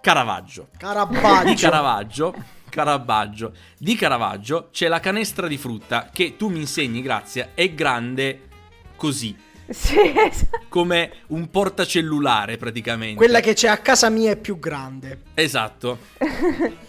[0.01, 0.69] Caravaggio.
[0.73, 1.55] Di Carabaggio.
[1.57, 2.35] Caravaggio,
[2.69, 8.43] Caravaggio, di Caravaggio c'è la canestra di frutta che tu mi insegni, grazie, è grande
[8.97, 9.37] così,
[9.69, 10.61] Sì, esatto.
[10.69, 13.17] come un portacellulare praticamente.
[13.17, 15.23] Quella che c'è a casa mia è più grande.
[15.35, 15.99] Esatto.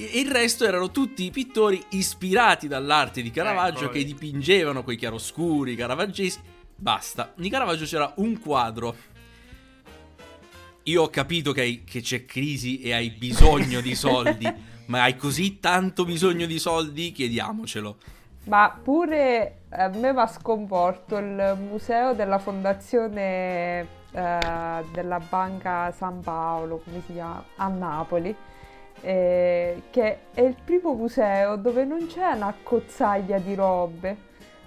[0.00, 3.98] E- Il resto erano tutti pittori ispirati dall'arte di Caravaggio Eccoli.
[3.98, 6.42] che dipingevano quei chiaroscuri caravaggeschi.
[6.76, 7.32] Basta.
[7.34, 8.94] Di Caravaggio c'era un quadro.
[10.84, 14.46] Io ho capito che, hai- che c'è crisi e hai bisogno di soldi,
[14.86, 17.12] ma hai così tanto bisogno di soldi?
[17.12, 17.96] Chiediamocelo.
[18.44, 23.80] Ma pure a me mi ha sconvolto il museo della fondazione
[24.12, 27.44] eh, della Banca San Paolo, come si chiama?
[27.56, 28.34] A Napoli,
[29.00, 34.16] eh, che è il primo museo dove non c'è una cozzaglia di robe.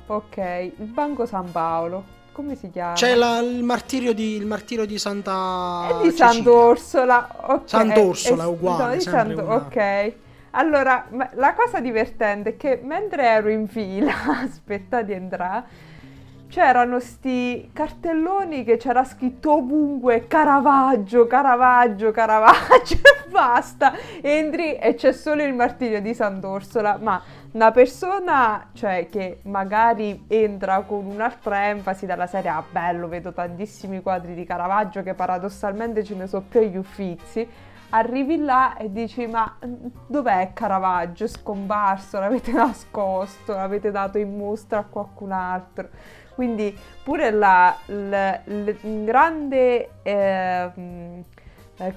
[0.07, 2.93] Ok, il Banco San Paolo, come si chiama?
[2.93, 6.31] C'è la- il, martirio di, il martirio di Santa È di Cecilia.
[6.31, 7.27] Sant'Orsola.
[7.47, 7.61] ok.
[7.69, 10.13] Sant'Orsola, È- uguale, no, Sant- una- Ok.
[10.53, 14.11] Allora, la cosa divertente è che mentre ero in fila,
[14.43, 15.63] aspetta di entrare,
[16.51, 23.93] c'erano sti cartelloni che c'era scritto ovunque Caravaggio, Caravaggio, Caravaggio e basta.
[24.21, 27.21] Entri e c'è solo il martirio di Sant'Orsola, ma
[27.53, 34.01] una persona, cioè, che magari entra con un'altra enfasi dalla serie, ah bello, vedo tantissimi
[34.01, 37.47] quadri di Caravaggio che paradossalmente ce ne sono più agli Uffizi,
[37.91, 41.23] arrivi là e dici, ma mm, dov'è Caravaggio?
[41.23, 45.87] È scomparso, l'avete nascosto, l'avete dato in mostra a qualcun altro.
[46.41, 48.09] Quindi pure la, l-
[48.45, 50.71] l- il grande eh,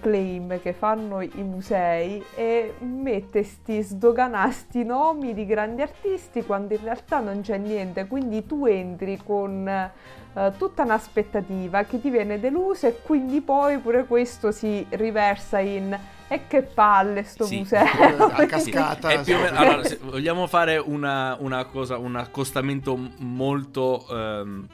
[0.00, 6.82] claim che fanno i musei è mette sti sdoganasti nomi di grandi artisti quando in
[6.82, 12.88] realtà non c'è niente, quindi tu entri con eh, tutta un'aspettativa che ti viene delusa
[12.88, 15.98] e quindi poi pure questo si riversa in
[16.28, 17.58] e che palle sto Sì.
[17.58, 17.84] museo.
[17.84, 19.08] A cascata.
[19.10, 19.42] È più o sì.
[19.42, 24.66] meno- allora, se vogliamo fare una, una cosa, un accostamento molto ehm,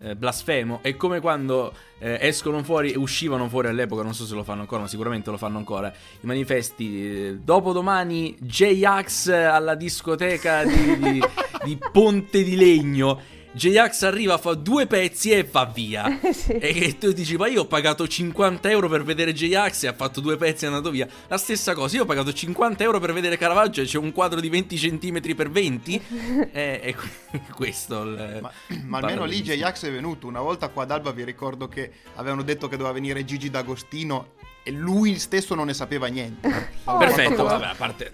[0.00, 0.80] eh, blasfemo.
[0.82, 4.82] È come quando eh, escono fuori, uscivano fuori all'epoca, non so se lo fanno ancora,
[4.82, 5.88] ma sicuramente lo fanno ancora.
[5.88, 7.26] I manifesti.
[7.28, 11.22] eh, dopodomani J-Ax alla discoteca di, di-
[11.64, 13.34] di Ponte di Legno.
[13.56, 16.20] J-Ax arriva, fa due pezzi e va via.
[16.36, 16.52] Sì.
[16.52, 20.20] E tu dici, ma io ho pagato 50 euro per vedere J-Ax e ha fatto
[20.20, 21.08] due pezzi e è andato via.
[21.28, 24.40] La stessa cosa, io ho pagato 50 euro per vedere Caravaggio e c'è un quadro
[24.40, 26.02] di 20 cm per 20.
[26.52, 26.96] e, e
[27.54, 28.50] questo il, Ma,
[28.84, 29.40] ma almeno lì.
[29.40, 30.26] J-Ax è venuto.
[30.26, 34.32] Una volta qua ad Alba vi ricordo che avevano detto che doveva venire Gigi D'Agostino
[34.62, 36.72] e lui stesso non ne sapeva niente.
[36.84, 37.44] Oh, Perfetto, ottimo.
[37.44, 38.12] vabbè, a parte...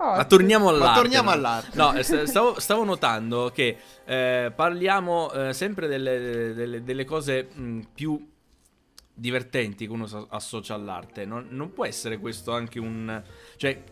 [0.00, 0.86] Oh, Ma torniamo all'arte.
[0.86, 1.34] Ma torniamo no?
[1.34, 1.76] all'arte.
[1.76, 7.48] No, eh, st- stavo, stavo notando che eh, parliamo eh, sempre delle, delle- delle cose
[7.52, 8.24] mh, più
[9.12, 11.24] divertenti che uno associa all'arte.
[11.24, 13.20] Non, non può essere questo anche un...
[13.56, 13.82] Cioè,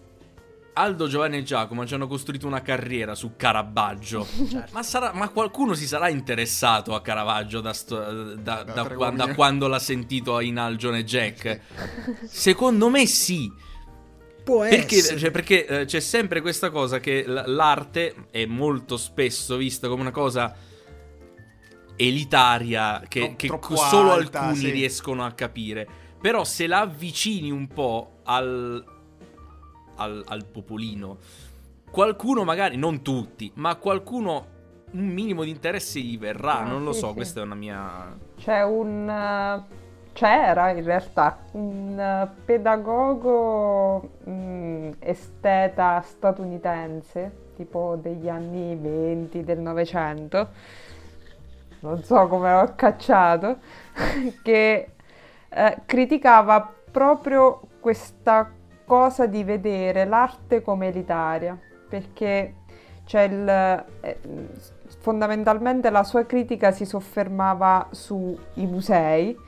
[0.75, 4.25] Aldo, Giovanni e Giacomo ci hanno costruito una carriera su Caravaggio.
[4.49, 4.73] Certo.
[4.75, 9.35] Ma, sarà- ma qualcuno si sarà interessato a Caravaggio da, sto- da- da da uomini.
[9.35, 11.61] quando l'ha sentito in Algione Jack?
[12.27, 13.51] Secondo me sì.
[14.47, 15.19] Può Perché, essere.
[15.19, 20.03] cioè, perché eh, c'è sempre questa cosa che l- l'arte è molto spesso vista come
[20.03, 20.55] una cosa
[21.97, 24.71] elitaria che, No, che solo alta, alcuni sì.
[24.71, 25.89] riescono a capire.
[26.21, 28.85] Però se la avvicini un po' al,
[29.97, 31.19] al, al popolino,
[31.91, 34.47] qualcuno magari, non tutti, ma qualcuno
[34.93, 36.61] un minimo di interesse gli verrà.
[36.61, 37.15] Ah, non lo sì, so, sì.
[37.15, 38.17] questa è una mia...
[38.39, 39.09] C'è un...
[39.11, 39.85] eh,
[40.17, 50.49] c'era in realtà un eh, pedagogo mm, esteta statunitense, tipo degli anni 20 del Novecento,
[51.81, 53.59] non so come l'ho cacciato,
[54.43, 54.89] che
[55.51, 58.51] eh, criticava proprio questa
[58.87, 61.59] cosa di vedere l'arte come elitaria,
[61.91, 62.55] perché
[63.05, 64.19] c'è il, eh,
[65.01, 69.45] fondamentalmente la sua critica si soffermava sui musei,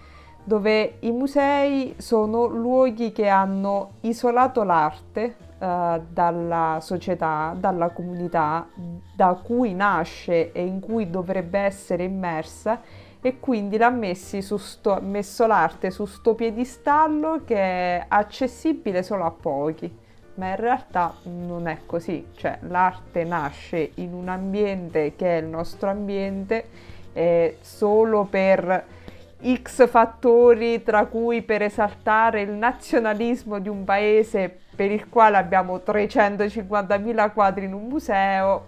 [0.48, 8.66] dove i musei sono luoghi che hanno isolato l'arte eh, dalla società, dalla comunità
[9.14, 12.80] da cui nasce e in cui dovrebbe essere immersa
[13.20, 19.94] e quindi l'ha sto, messo l'arte su sto piedistallo che è accessibile solo a pochi.
[20.36, 25.48] Ma in realtà non è così, cioè l'arte nasce in un ambiente che è il
[25.48, 26.68] nostro ambiente
[27.12, 28.96] eh, solo per
[29.40, 35.76] X fattori, tra cui per esaltare il nazionalismo di un paese per il quale abbiamo
[35.76, 38.66] 350.000 quadri in un museo,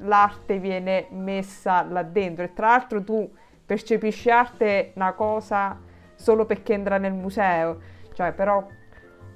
[0.00, 2.44] l'arte viene messa là dentro.
[2.44, 3.30] E tra l'altro tu
[3.64, 5.78] percepisci arte una cosa
[6.14, 7.78] solo perché entra nel museo,
[8.14, 8.66] cioè però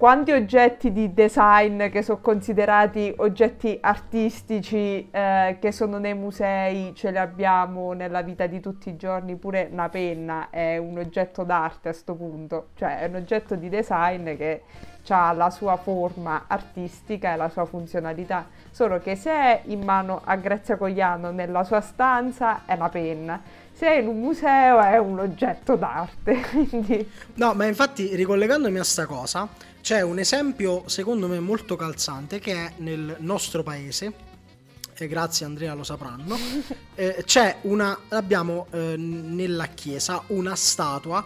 [0.02, 7.12] quanti oggetti di design che sono considerati oggetti artistici eh, che sono nei musei ce
[7.12, 11.90] li abbiamo nella vita di tutti i giorni, pure una penna è un oggetto d'arte
[11.90, 14.62] a sto punto, cioè è un oggetto di design che
[15.06, 20.20] ha la sua forma artistica e la sua funzionalità, solo che se è in mano
[20.24, 23.40] a Grazia Cogliano nella sua stanza è una penna,
[23.72, 27.08] se è in un museo è un oggetto d'arte, quindi...
[27.34, 29.48] No, ma infatti ricollegandomi a sta cosa,
[29.82, 34.30] c'è un esempio secondo me molto calzante che è nel nostro paese,
[34.94, 36.38] e grazie Andrea lo sapranno,
[36.94, 41.24] eh, c'è una, abbiamo eh, nella chiesa una statua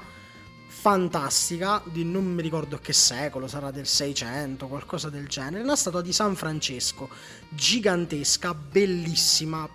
[0.69, 6.01] fantastica di non mi ricordo che secolo, sarà del 600, qualcosa del genere, una statua
[6.01, 7.11] di San Francesco,
[7.51, 9.69] gigantesca, bellissima,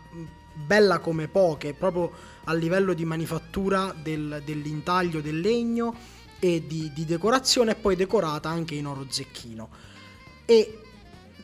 [0.54, 2.12] bella come poche, proprio
[2.46, 8.50] a livello di manifattura del, dell'intaglio del legno e di, di decorazione, e poi decorata
[8.50, 9.70] anche in oro zecchino.
[10.46, 10.80] E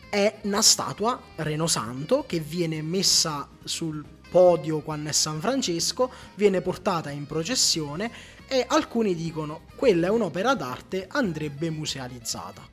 [0.10, 6.62] è una statua Reno Santo che viene messa sul podio quando è San Francesco, viene
[6.62, 8.12] portata in processione
[8.48, 12.68] e alcuni dicono quella è un'opera d'arte, andrebbe musealizzata.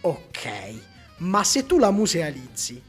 [0.00, 0.74] Ok,
[1.18, 2.82] ma se tu la musealizzi,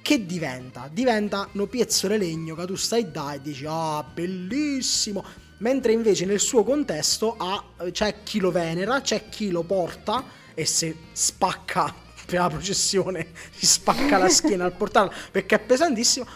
[0.00, 0.88] che diventa?
[0.90, 5.22] Diventa uno pezzo di legno che tu stai da e dici ah bellissimo,
[5.60, 10.66] mentre invece nel suo contesto ha, c'è chi lo venera, c'è chi lo porta e
[10.66, 11.94] se spacca
[12.26, 16.26] per la processione si spacca la schiena al portarlo perché è pesantissimo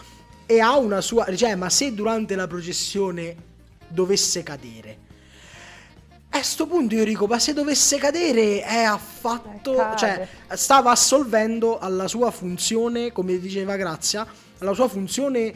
[0.45, 3.35] e ha una sua cioè ma se durante la processione
[3.87, 5.03] dovesse cadere
[6.37, 9.73] a sto punto io dico, ma se dovesse cadere è affatto...
[9.73, 9.97] Eh, cade.
[9.97, 15.53] cioè, stava assolvendo alla sua funzione, come diceva Grazia, alla sua funzione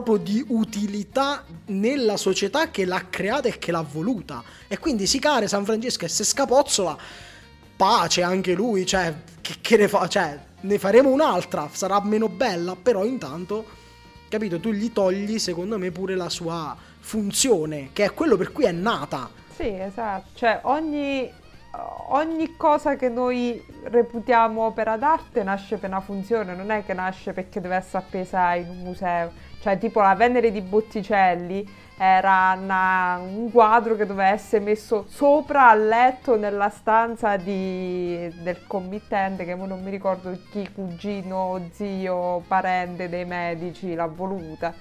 [0.00, 4.42] proprio di utilità nella società che l'ha creata e che l'ha voluta.
[4.66, 6.96] E quindi si care San Francesco e se scapozzola,
[7.76, 10.08] pace anche lui, cioè, che, che ne fa?
[10.08, 13.64] Cioè, ne faremo un'altra, sarà meno bella, però intanto,
[14.28, 18.64] capito, tu gli togli, secondo me, pure la sua funzione, che è quello per cui
[18.64, 19.30] è nata.
[19.54, 21.30] Sì, esatto, cioè ogni,
[22.08, 27.32] ogni cosa che noi reputiamo opera d'arte nasce per una funzione, non è che nasce
[27.32, 29.52] perché deve essere appesa in un museo.
[29.64, 35.70] Cioè, tipo la Venere di Botticelli era una- un quadro che doveva essere messo sopra
[35.70, 43.08] al letto nella stanza di- del committente, che non mi ricordo chi, cugino, zio, parente
[43.08, 44.74] dei medici l'ha voluta.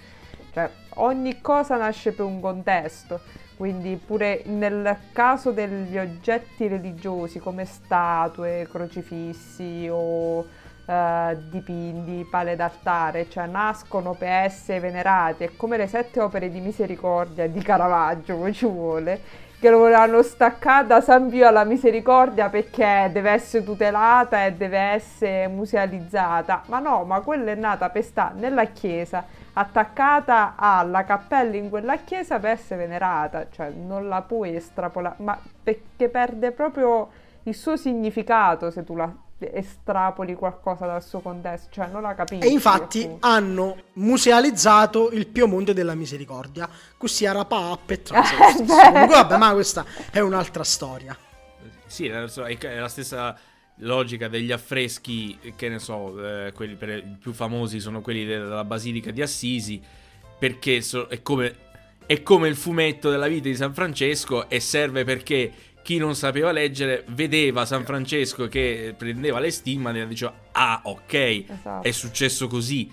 [0.51, 3.21] Cioè, ogni cosa nasce per un contesto.
[3.55, 10.45] Quindi pure nel caso degli oggetti religiosi come statue, crocifissi o
[10.85, 16.59] eh, dipinti, pale d'altare, cioè nascono per essere venerati, è come le sette opere di
[16.59, 19.21] misericordia di Caravaggio, come ci vuole,
[19.63, 24.77] che lo volevano staccare da San Pio alla misericordia perché deve essere tutelata e deve
[24.77, 26.63] essere musealizzata.
[26.65, 31.95] Ma no, ma quella è nata per stare nella chiesa, attaccata alla cappella in quella
[31.95, 37.09] chiesa per essere venerata, cioè non la puoi estrapolare, ma perché perde proprio
[37.43, 42.47] il suo significato se tu la estrapoli qualcosa dal suo contesto, cioè non la capisci.
[42.47, 43.27] E infatti appunto.
[43.27, 46.69] hanno musealizzato il Piemonte della Misericordia.
[46.97, 48.21] Così era Pappe e.
[48.53, 48.65] Eh.
[48.65, 51.17] Comunque, vabbè, ma questa è un'altra storia.
[51.85, 53.37] Sì, è è la stessa
[53.77, 58.63] logica degli affreschi, che ne so, eh, quelli per- i più famosi sono quelli della
[58.63, 59.81] Basilica di Assisi,
[60.37, 61.55] perché so- è, come,
[62.05, 65.51] è come il fumetto della vita di San Francesco e serve perché
[65.83, 71.13] chi non sapeva leggere vedeva San Francesco che prendeva le stimmate e diceva ah ok,
[71.13, 71.87] Esatto.
[71.87, 72.91] è successo così.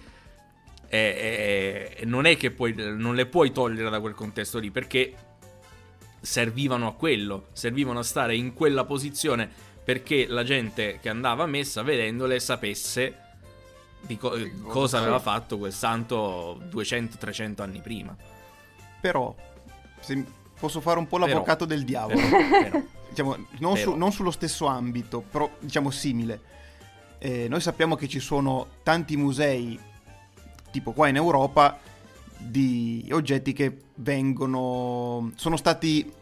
[0.92, 4.70] E, e- e non è che poi non le puoi togliere da quel contesto lì
[4.72, 5.14] perché
[6.20, 9.48] servivano a quello, servivano a stare in quella posizione
[9.82, 13.16] perché la gente che andava a messa vedendole sapesse
[14.02, 18.14] di co- cosa aveva fatto quel santo 200-300 anni prima.
[19.00, 19.34] Però,
[20.00, 20.24] se
[20.60, 21.28] posso fare un po' Però.
[21.28, 22.82] l'avvocato del diavolo, Però- però.
[23.08, 23.96] diciamo, non, su- Però.
[23.96, 26.40] non sullo stesso ambito, però diciamo simile.
[27.18, 29.78] Eh, noi sappiamo che ci sono tanti musei,
[30.70, 31.78] tipo qua in Europa,
[32.38, 35.32] di oggetti che vengono...
[35.36, 36.12] sono stati...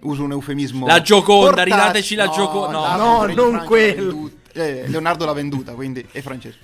[0.00, 0.86] Uso un eufemismo.
[0.86, 2.78] La Gioconda, portati- ridateci la Gioconda.
[2.78, 4.30] la No, Re di non quello.
[4.52, 6.56] eh, Leonardo l'ha venduta, quindi è francese.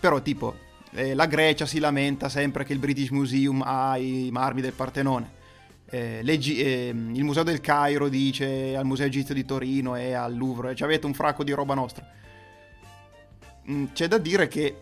[0.00, 0.54] Però tipo,
[0.92, 5.30] eh, la Grecia si lamenta sempre che il British Museum ha i marmi del Partenone.
[5.94, 10.34] Eh, l'Egi- eh, il Museo del Cairo dice al Museo Egizio di Torino e al
[10.34, 12.02] Louvre, ci avete un fracco di roba nostra.
[13.70, 14.74] Mm, c'è da dire che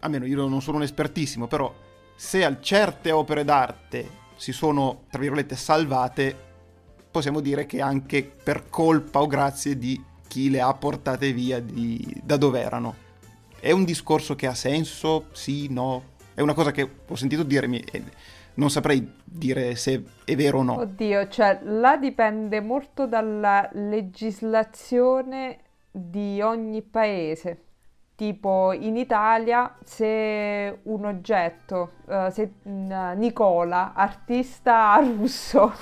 [0.00, 1.72] almeno io non sono un espertissimo, però
[2.16, 6.36] se certe opere d'arte si sono, tra virgolette, salvate,
[7.08, 12.20] possiamo dire che anche per colpa o grazie di chi le ha portate via di-
[12.20, 12.96] da dove erano.
[13.60, 15.26] È un discorso che ha senso?
[15.30, 16.16] Sì, no?
[16.34, 18.02] È una cosa che ho sentito dirmi e
[18.58, 20.78] non saprei dire se è vero o no.
[20.80, 25.58] Oddio, cioè là dipende molto dalla legislazione
[25.90, 27.62] di ogni paese.
[28.16, 35.72] Tipo in Italia se un oggetto, eh, se mm, Nicola, artista russo,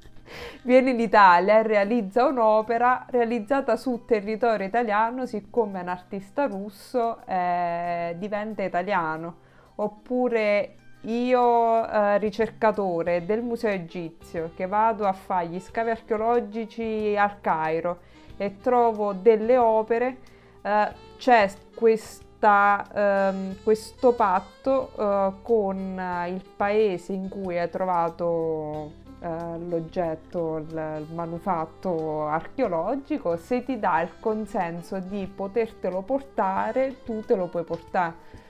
[0.64, 7.18] viene in Italia e realizza un'opera realizzata su territorio italiano, siccome è un artista russo,
[7.26, 9.36] eh, diventa italiano.
[9.74, 17.40] Oppure io, eh, ricercatore del Museo Egizio, che vado a fare gli scavi archeologici al
[17.40, 17.98] Cairo
[18.36, 20.18] e trovo delle opere,
[20.62, 29.00] eh, c'è questa, ehm, questo patto eh, con eh, il paese in cui hai trovato
[29.20, 37.20] eh, l'oggetto, il, il manufatto archeologico, se ti dà il consenso di potertelo portare, tu
[37.20, 38.40] te lo puoi portare.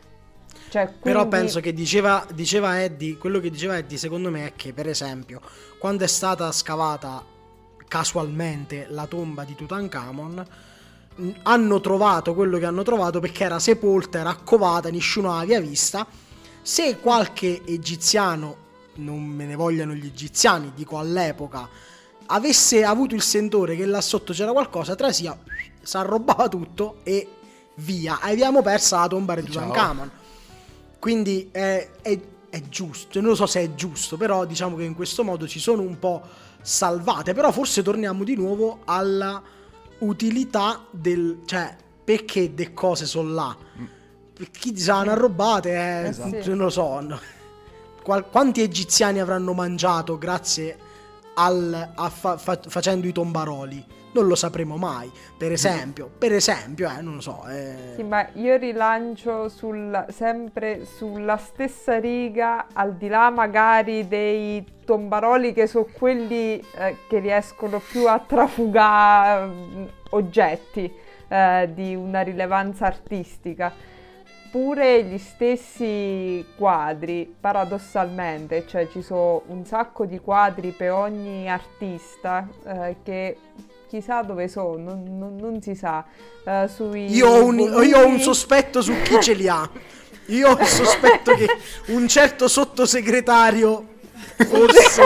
[0.69, 4.53] Cioè, Però quindi- penso che diceva, diceva Eddie, quello che diceva Eddie secondo me è
[4.57, 5.41] che per esempio
[5.79, 7.25] quando è stata scavata
[7.87, 10.47] casualmente la tomba di Tutankhamon
[11.43, 16.07] hanno trovato quello che hanno trovato perché era sepolta, era accovata, nessuno l'aveva vista.
[16.63, 18.57] Se qualche egiziano,
[18.95, 21.69] non me ne vogliano gli egiziani, dico all'epoca,
[22.27, 25.39] avesse avuto il sentore che là sotto c'era qualcosa, Trasia
[25.83, 27.29] si arrobava tutto e
[27.77, 28.21] via.
[28.21, 29.67] Abbiamo persa la tomba di Ciao.
[29.67, 30.11] Tutankhamon.
[31.03, 34.95] Quindi è, è- è giusto, non lo so se è giusto, però diciamo che in
[34.95, 36.23] questo modo ci sono un po'
[36.61, 37.33] salvate.
[37.35, 39.43] Però forse torniamo di nuovo alla
[39.99, 41.41] utilità del...
[41.45, 41.75] cioè,
[42.05, 43.57] perché le cose sono là?
[44.53, 46.37] Chi si hanno arrobate, eh, Esatto.
[46.37, 46.41] Mm.
[46.51, 47.01] Non lo so.
[47.01, 47.19] no.
[48.03, 50.79] Qual- quanti egiziani avranno mangiato grazie
[51.35, 53.85] al, a fa- fa- facendo i tombaroli?
[54.15, 55.11] Non lo sapremo mai.
[55.39, 57.45] Per esempio, per esempio, eh, non lo so.
[57.49, 57.95] eh.
[57.97, 65.55] Sì, ma io rilancio sul- sempre sulla stessa riga, al di là magari dei tombaroli
[65.55, 70.93] che sono quelli eh, che riescono più a trafugare mm, oggetti
[71.29, 73.73] eh, di una rilevanza artistica.
[74.51, 82.47] Pure gli stessi quadri, paradossalmente, cioè ci sono un sacco di quadri per ogni artista
[82.67, 83.39] eh, che
[83.93, 86.03] chissà dove sono, non, non- non si sa.
[86.47, 89.69] Eh, sui Io ho, un, io ho un sospetto su chi ce li ha.
[90.27, 91.47] Io ho il sospetto che
[91.89, 93.85] un certo sottosegretario
[94.49, 95.03] forse.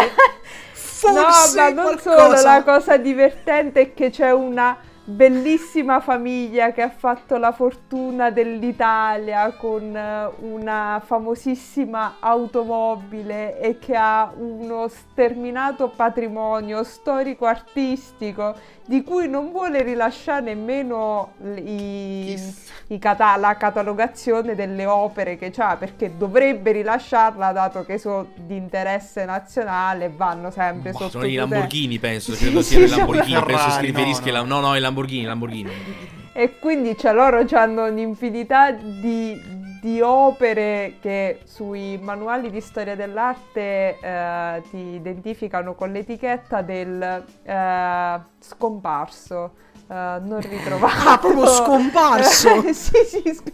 [0.73, 4.79] forse no, ma non solo, qualcosa- la cosa divertente è che c'è una
[5.09, 13.95] bellissima famiglia che ha fatto la fortuna dell'Italia con eh, una famosissima automobile e che
[13.95, 18.57] ha uno sterminato patrimonio storico-artistico
[18.87, 22.41] di cui non vuole rilasciare nemmeno i,
[22.89, 28.55] i cata- la catalogazione delle opere che ha perché dovrebbe rilasciarla dato che sono di
[28.57, 31.35] interesse nazionale e vanno sempre Boh, sotto sono i.
[31.35, 32.33] Lamborghini, penso.
[32.33, 33.43] Sì, Credo sì, siano i sono- Lamborghini.
[33.43, 34.31] Penso Ferrari, no, riferisca.
[34.31, 34.39] no.
[34.39, 35.25] ai- No, no, i Lamborghini.
[35.25, 35.71] Lamborghini.
[36.33, 39.41] E quindi cioè, loro hanno un'infinità di,
[39.81, 48.21] di opere che sui manuali di storia dell'arte eh, ti identificano con l'etichetta del eh,
[48.41, 49.53] scomparso,
[49.89, 51.09] eh, non ritrovato.
[51.09, 52.63] Ah, proprio scomparso?
[52.73, 53.53] sì, sì, sc-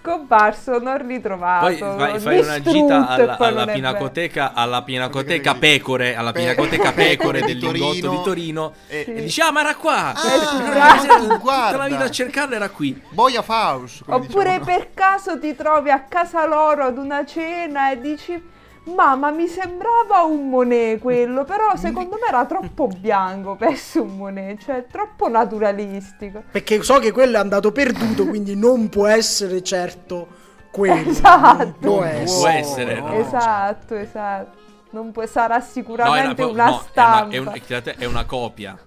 [0.00, 1.66] scomparso, non ritrovato.
[1.66, 7.56] Poi fai, fai una gita alla, alla pinacoteca, alla pinacoteca Pecore, alla pinacoteca Pecore del
[7.58, 8.72] Lingotto di Torino.
[8.88, 9.14] E- Sì.
[9.14, 10.12] E dici, ah, ma era qua!
[10.14, 11.76] Ah, tutta guarda.
[11.76, 13.00] la vita a cercarlo era qui.
[13.10, 14.02] Boia Faust.
[14.06, 14.64] Oppure dicevano.
[14.64, 18.56] per caso ti trovi a casa loro ad una cena e dici
[18.94, 24.16] Mamma, mi sembrava un Monet quello, però secondo me era troppo bianco per essere un
[24.16, 26.42] Monet, cioè troppo naturalistico.
[26.50, 30.26] Perché so che quello è andato perduto, quindi non può essere certo
[30.70, 31.08] quello.
[31.10, 31.64] Esatto.
[31.80, 32.24] Non può essere.
[32.40, 33.12] Può essere, no.
[33.14, 34.56] Esatto, esatto.
[34.90, 37.34] Non può, sarà No, è sicuramente una, una no, è una- stampa.
[37.34, 38.78] è un- è una copia.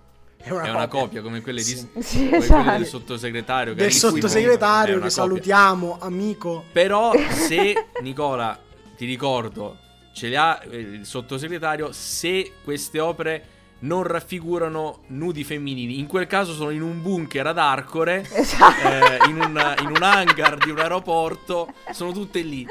[0.43, 1.87] È una, È una copia come quelle Sì.
[1.93, 2.63] di Sì, come esatto.
[2.63, 3.73] quelle del sottosegretario.
[3.75, 5.09] Del sottosegretario che copia.
[5.11, 6.63] salutiamo, amico.
[6.71, 8.57] Però se Nicola,
[8.97, 9.77] ti ricordo,
[10.13, 13.45] ce li ha eh, il sottosegretario, se queste opere
[13.79, 18.87] non raffigurano nudi femminili, in quel caso sono in un bunker ad Arcore, Esatto.
[18.87, 22.65] eh, in, un, in un hangar di un aeroporto, sono tutte lì.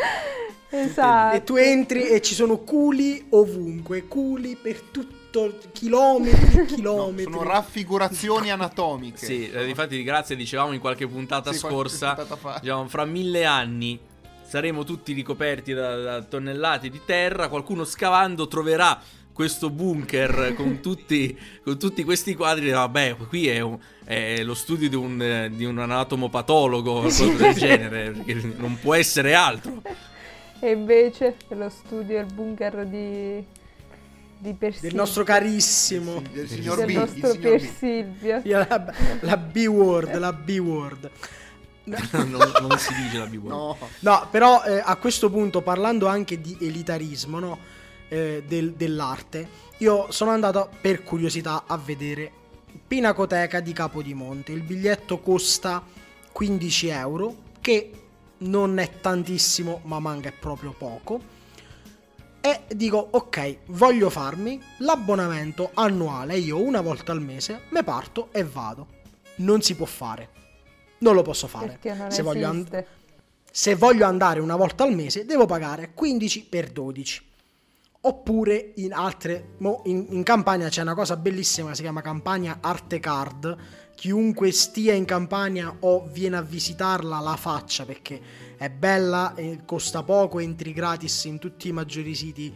[0.73, 1.37] Esatto.
[1.37, 7.23] E tu entri e ci sono culi ovunque, culi per tutto, chilometri e No, chilometri.
[7.33, 9.25] sono raffigurazioni anatomiche.
[9.27, 12.59] Sì, eh, infatti grazie, dicevamo in qualche puntata Sì, qualche scorsa, puntata fa.
[12.61, 13.99] diciamo, fra mille anni
[14.51, 19.01] saremo tutti ricoperti da, da tonnellate di terra, qualcuno scavando troverà
[19.33, 24.89] questo bunker con tutti, con tutti questi quadri, vabbè, qui è, un- è lo studio
[24.89, 29.83] di un, di un anatomopatologo o qualcosa del genere, perché non può essere altro.
[30.59, 33.45] E invece lo studio e il bunker di,
[34.37, 34.89] di Persilvio.
[34.89, 36.25] Del nostro carissimo.
[36.33, 37.35] Del signor del B, il nostro.
[37.39, 38.43] Persilvio.
[38.45, 41.11] La, la B-word, la B-word.
[42.13, 43.49] non, non si dice la B-word.
[43.49, 43.77] No.
[44.01, 47.59] No, però eh, a questo punto, parlando anche di elitarismo no?
[48.09, 52.33] Eh, del- dell'arte, io sono andato per curiosità a vedere
[52.87, 54.53] Pinacoteca di Capodimonte.
[54.53, 55.83] Il biglietto costa
[56.33, 57.91] 15 euro, che
[58.39, 61.39] non è tantissimo, ma manca proprio poco.
[62.41, 66.39] E dico, ok, voglio farmi l'abbonamento annuale.
[66.39, 68.87] Io una volta al mese me parto e vado.
[69.37, 70.29] Non si può fare.
[71.01, 71.79] Non lo posso fare.
[71.79, 72.85] Perché non Se voglio and-
[73.53, 77.21] se voglio andare una volta al mese devo pagare 15 per 12
[78.03, 83.57] oppure in altre in, in Campania c'è una cosa bellissima si chiama Campania Arte Card
[83.97, 88.21] chiunque stia in Campania o viene a visitarla la faccia perché
[88.57, 92.55] è bella e costa poco entri gratis in tutti i maggiori siti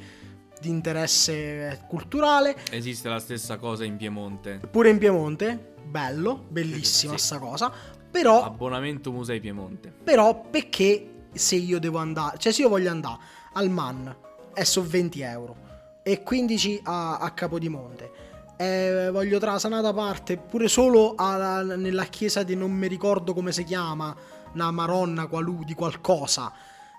[0.61, 1.33] di interesse
[1.71, 4.61] eh, culturale Esiste la stessa cosa in Piemonte.
[4.71, 7.25] pure in Piemonte bello bellissima Sì.
[7.27, 7.71] sta cosa
[8.15, 9.93] però Abbonamento Musei Piemonte.
[10.05, 13.19] Però perché se io devo andare, cioè se io voglio andare
[13.55, 14.15] al MAN
[14.53, 15.57] è su 20 euro
[16.05, 18.13] e 15 a, a Capodimonte
[18.57, 23.51] e voglio trasana da parte pure solo alla- nella chiesa di non mi ricordo come
[23.51, 24.15] si chiama,
[24.53, 26.53] una maronna qualù di qualcosa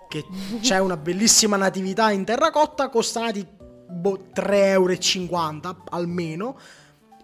[0.10, 0.26] che
[0.60, 3.48] c'è una bellissima natività in terracotta costati
[3.88, 6.60] boh, 3,50 euro almeno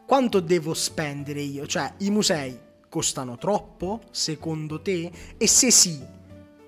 [0.05, 1.67] quanto devo spendere io?
[1.67, 2.57] Cioè, i musei
[2.91, 5.09] costano troppo, secondo te?
[5.37, 6.05] E se sì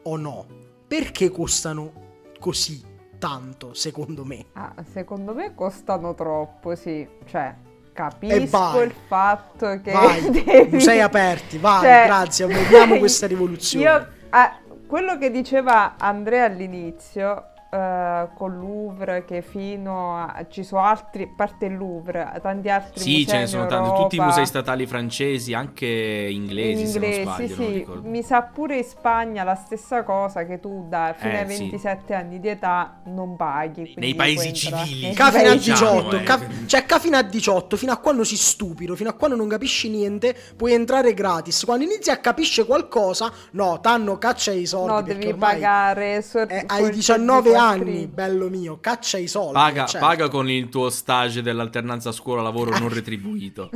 [0.04, 0.46] o no,
[0.88, 1.92] perché costano
[2.40, 2.82] così
[3.20, 4.46] tanto, secondo me?
[4.54, 7.06] Ah, secondo me costano troppo, sì.
[7.26, 7.54] Cioè,
[7.92, 13.84] capisco il fatto che Vai, devi- musei aperti, vai, Cioè, grazie, vediamo questa rivoluzione.
[13.86, 20.46] Io, ah, quello che diceva Andrea all'inizio, eh, con Louvre, che fino a...
[20.50, 23.90] ci sono altri, a parte il Louvre, tanti altri Sì, musei ce ne sono tanti.
[24.02, 27.56] Tutti i musei statali francesi, anche inglesi, in se non inglese, sbaglio.
[27.56, 28.08] sì, non sì.
[28.10, 31.58] mi sa pure in Spagna la stessa cosa che tu da fino Eh, ai sì.
[31.70, 33.94] 27 anni di età non paghi.
[33.98, 35.14] Nei paesi civili.
[35.14, 36.24] Ca fino a paesi Diciamo, 18, eh.
[36.24, 39.48] ca- cioè ca fino a 18, fino a quando si stupido, fino a quando non
[39.48, 41.64] capisci niente, puoi entrare gratis.
[41.66, 44.92] Quando inizi a capisce qualcosa, no, tanno caccia i soldi.
[44.92, 46.22] No, devi ormai pagare.
[46.22, 48.08] sor- eh, hai 19 anni, quattrini.
[48.08, 49.54] bello mio, caccia i soldi.
[49.54, 50.06] Paga, certo.
[50.06, 53.70] paga con il tuo stage dell'alternanza scuola-lavoro non retribuito.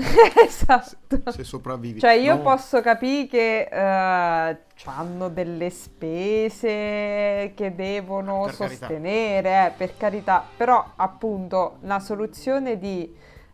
[0.46, 1.32] esatto.
[1.32, 2.00] Se sopravvivi.
[2.00, 2.42] Cioè, io No.
[2.42, 8.78] posso capire che eh, hanno delle spese che devono Per carità.
[8.88, 13.04] sostenere, eh, per carità, però appunto la soluzione di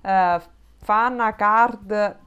[0.01, 0.41] eh,
[0.85, 2.17] fare una card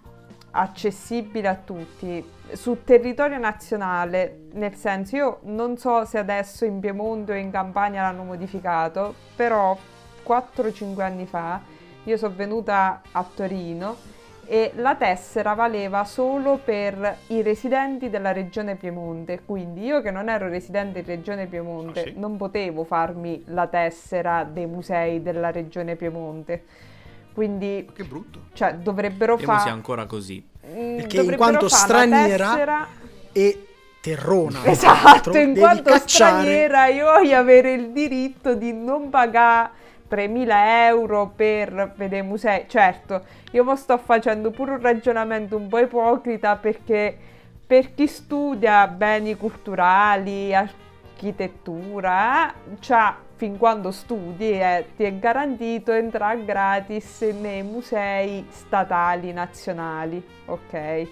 [0.57, 7.33] accessibile a tutti sul territorio nazionale, nel senso io non so se adesso in Piemonte
[7.33, 9.77] o in Campania l'hanno modificato, però
[10.27, 11.61] 4-5 anni fa
[12.05, 14.15] io sono venuta a Torino
[14.49, 20.29] e la tessera valeva solo per i residenti della regione Piemonte, quindi io che non
[20.29, 22.15] ero residente in regione Piemonte Ah, sì?
[22.17, 26.63] non potevo farmi la tessera dei musei della regione Piemonte.
[27.37, 28.45] Quindi, Che brutto.
[28.55, 30.43] cioè, dovrebbero fare ancora così.
[30.59, 32.89] Perché in quanto straniera-
[33.33, 33.67] E
[34.01, 34.65] terrona.
[34.65, 36.07] Esatto, l'altro, in quanto cacciare-
[36.41, 39.69] straniera io voglio avere il diritto di non pagare
[40.09, 42.65] 3.000 euro per vedere musei.
[42.69, 47.15] Certo, io mo sto facendo pure un ragionamento un po' ipocrita perché
[47.67, 55.93] per chi studia beni culturali, architettura, eh, c'ha fin quando studi eh, ti è garantito
[55.93, 61.07] entrare gratis nei musei statali nazionali, ok?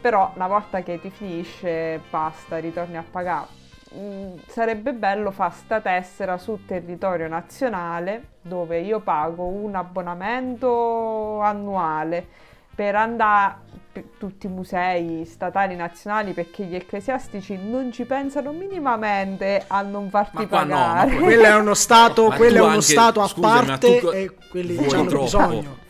[0.00, 3.62] Però una volta che ti finisce, basta, ritorni a pagare.
[3.96, 12.26] Mm, sarebbe bello fare sta tessera sul territorio nazionale dove io pago un abbonamento annuale
[12.74, 13.62] per andare
[13.94, 20.10] per tutti i musei statali nazionali perché gli ecclesiastici non ci pensano minimamente a non
[20.10, 21.14] farti Ma qua no, ma pagare.
[21.22, 24.08] Quello è uno stato, Ma quello tu è uno anche- stato a scusami, parte tu
[24.08, 25.22] e quelli vuoi hanno troppo.
[25.24, 25.82] bisogno.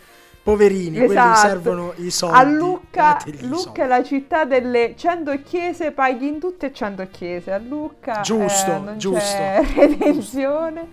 [0.43, 1.39] Poverini, quelli Esatto.
[1.49, 2.37] servono i soldi.
[2.37, 3.81] A Lucca, Lucca soldi.
[3.81, 7.51] è la città delle 100 chiese, paghi in tutte e 100 chiese.
[7.53, 9.21] A Lucca Giusto, eh, non giusto.
[9.39, 10.89] c'è redenzione.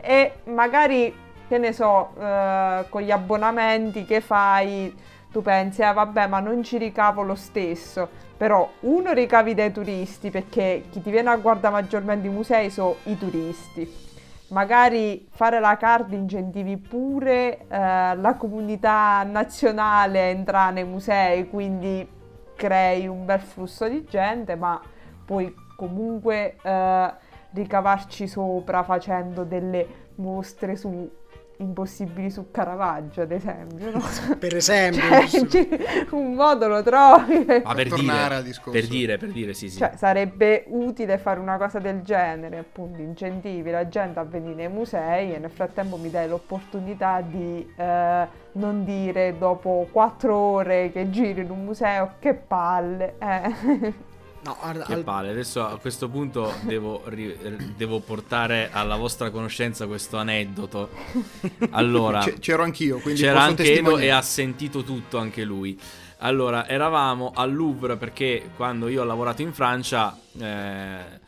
[0.00, 1.14] E magari,
[1.46, 4.94] che ne so, eh, con gli abbonamenti che fai
[5.36, 8.08] tu pensi, ah vabbè, ma non ci ricavo lo stesso.
[8.38, 12.96] Però uno ricavi dai turisti perché chi ti viene a guardare maggiormente i musei sono
[13.02, 14.04] i turisti.
[14.48, 22.08] Magari fare la card incentivi pure eh, la comunità nazionale a entrare nei musei, quindi
[22.54, 24.80] crei un bel flusso di gente, ma
[25.22, 27.12] puoi comunque eh,
[27.50, 31.10] ricavarci sopra facendo delle mostre su
[31.58, 33.90] impossibili su Caravaggio, ad esempio.
[33.90, 34.02] no?
[34.38, 35.68] Per esempio, Cioè, ci-
[36.10, 37.44] un modo lo trovi.
[37.64, 38.70] Ma per tornare dire, al discorso.
[38.78, 39.78] per dire, per dire, sì, sì.
[39.78, 44.68] Cioè, sarebbe utile fare una cosa del genere, appunto, incentivi la gente a venire nei
[44.68, 51.10] musei e nel frattempo mi dai l'opportunità di eh, non dire dopo quattro ore che
[51.10, 53.14] giri in un museo che palle.
[53.18, 54.14] eh.
[54.46, 57.36] No, guarda, Che al- palle, adesso a questo punto devo, ri-
[57.76, 60.88] devo portare alla vostra conoscenza questo aneddoto.
[61.70, 65.78] Allora, C- c'ero anch'io, quindi c'era posso anche Edo e ha sentito tutto anche lui.
[66.20, 71.24] Allora, eravamo al Louvre perché quando io ho lavorato in Francia, eh,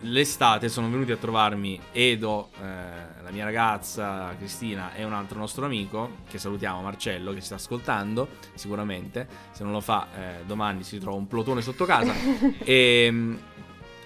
[0.00, 5.64] l'estate sono venuti a trovarmi Edo, eh, la mia ragazza Cristina e un altro nostro
[5.64, 10.82] amico, che salutiamo Marcello, che ci sta ascoltando sicuramente, se non lo fa eh, domani
[10.82, 12.12] si trova un plotone sotto casa.
[12.64, 13.36] e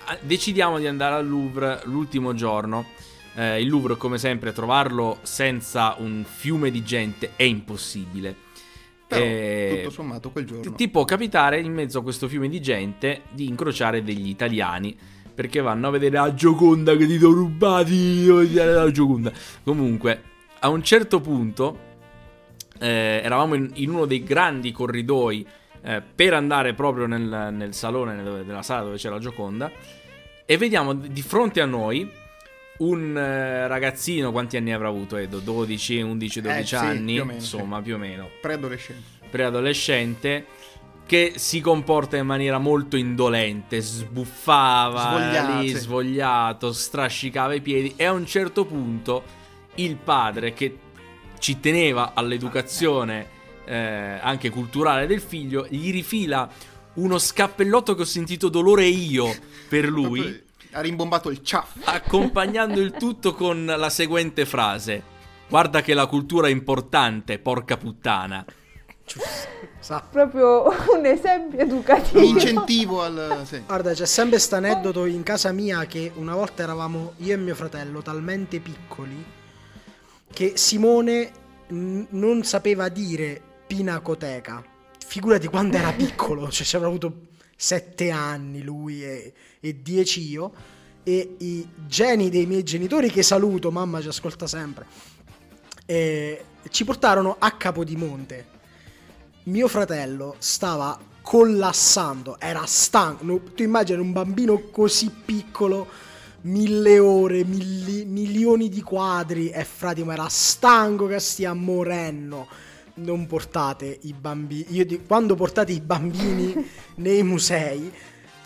[0.04, 2.84] a- decidiamo di andare al Louvre l'ultimo giorno.
[3.34, 8.34] Eh, il Louvre, come sempre, trovarlo senza un fiume di gente è impossibile.
[9.06, 10.72] Però, Eh, tutto sommato quel giorno.
[10.72, 14.96] ti può capitare in mezzo a questo fiume di gente di incrociare degli italiani
[15.36, 19.30] perché vanno a vedere la Gioconda che ti sono rubati la Gioconda.
[19.62, 20.22] Comunque,
[20.60, 21.78] a un certo punto
[22.80, 25.46] eh, eravamo in, in uno dei grandi corridoi
[25.82, 29.70] eh, per andare proprio nel, nel salone nel- nella sala dove c'era la Gioconda
[30.46, 32.10] e vediamo di fronte a noi
[32.78, 35.38] un eh, ragazzino, quanti anni avrà avuto Edo?
[35.38, 39.02] 12, 11, 12 Eh, sì, anni, più meno, insomma, più o meno Preadolescente.
[39.30, 40.46] preadolescente
[41.06, 47.94] che si comporta in maniera molto indolente, sbuffava Svogliato, lì, svogliato, strascicava i piedi.
[47.96, 49.22] E a un certo punto
[49.76, 50.78] il padre che
[51.38, 53.28] ci teneva all'educazione
[53.64, 56.48] eh, anche culturale del figlio gli rifila
[56.94, 59.34] uno scappellotto che ho sentito dolore io
[59.68, 61.76] per lui Ha rimbombato il ciaff.
[61.84, 65.02] accompagnando il tutto con la seguente frase.
[65.48, 68.44] Guarda che la cultura è importante porca puttana
[69.80, 70.64] sa- Proprio
[70.96, 72.20] un esempio Un educativo.
[72.22, 73.42] incentivo al...
[73.44, 73.62] sì.
[73.66, 77.54] Guarda, c'è sempre questo aneddoto in casa mia che una volta eravamo io e mio
[77.54, 79.24] fratello talmente piccoli
[80.32, 81.30] che Simone
[81.68, 84.62] n- non sapeva dire pinacoteca.
[85.06, 90.52] Figurati quando era piccolo, cioè ci avrà avuto sette anni lui e, e dieci io.
[91.04, 94.84] E i geni dei miei genitori, che saluto, mamma ci ascolta sempre,
[95.86, 98.54] eh, ci portarono a Capodimonte
[99.46, 103.24] mio fratello stava collassando, era stanco.
[103.24, 105.86] No, tu immagini un bambino così piccolo,
[106.42, 112.46] mille ore, milli- milioni di quadri, e Fratimo era stanco che stia morendo.
[112.94, 114.66] Non portate i bambini.
[114.70, 116.54] Io di- quando portate i bambini
[116.96, 117.92] nei musei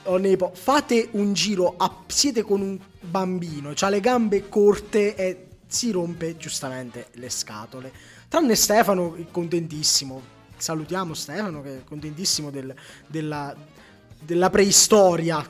[0.04, 5.14] o nei po- fate un giro, a- siete con un bambino, ha le gambe corte
[5.14, 7.92] e si rompe giustamente le scatole.
[8.28, 10.38] Tranne Stefano, contentissimo.
[10.60, 12.74] Salutiamo Stefano, che è contentissimo del-
[13.06, 13.54] della,
[14.20, 15.44] della preistoria.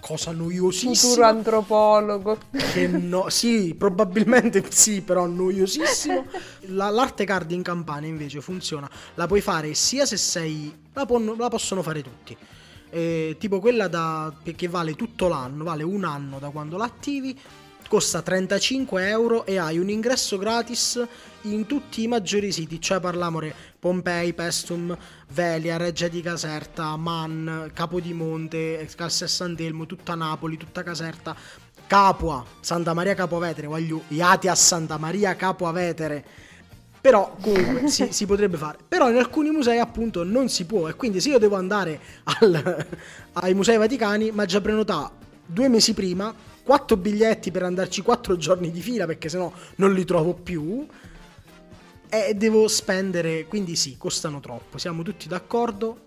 [0.00, 0.94] Cosa noiosissima.
[0.94, 2.38] Futuro antropologo.
[2.50, 6.24] Che no, sì, probabilmente sì, però noiosissimo.
[6.68, 8.88] La- l'arte card in campania invece funziona.
[9.14, 10.72] La puoi fare sia se sei.
[10.92, 12.36] La, pon- la possono fare tutti.
[12.90, 17.38] Eh, tipo quella da, che vale tutto l'anno, vale un anno da quando l'attivi.
[17.88, 21.02] Costa 35 euro e hai un ingresso gratis
[21.42, 23.40] in tutti i maggiori siti, cioè parliamo
[23.78, 24.94] Pompei, Pestum,
[25.32, 31.34] Velia, Reggia di Caserta, Man, Capodimonte, Cassia Sant'Elmo, tutta Napoli, tutta Caserta,
[31.86, 36.22] Capua, Santa Maria Capovetere, voglio iati a Santa Maria Capovetere.
[37.00, 38.76] Però comunque si, si potrebbe fare.
[38.86, 42.86] Però in alcuni musei appunto non si può e quindi se io devo andare al-
[43.32, 45.12] ai musei vaticani, ma già prenotare
[45.46, 46.34] due mesi prima,
[46.68, 50.86] quattro biglietti per andarci quattro giorni di fila perché sennò non li trovo più.
[52.10, 54.76] E devo spendere, quindi sì, costano troppo.
[54.76, 55.98] Siamo tutti d'accordo.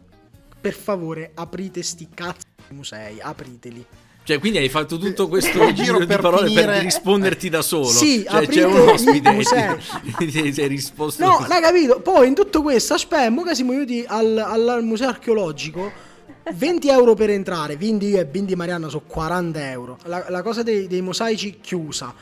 [0.61, 3.83] Per favore, aprite sti cazzo di musei, apriteli.
[4.23, 7.49] Cioè, quindi hai fatto tutto questo Il giro giro di per parole per finire- risponderti
[7.49, 7.87] da solo.
[7.87, 9.35] Sì, cioè, c'è un ospite
[10.19, 11.25] ti, sei risposto.
[11.25, 12.01] No, l'hai capito?
[12.01, 16.09] Poi in tutto questo, aspetta, mo che siamo venuti al, al museo archeologico.
[16.53, 19.97] 20 euro per entrare, quindi io e Bindi Marianna sono 40 euro.
[20.05, 22.13] La, la cosa dei, dei mosaici chiusa.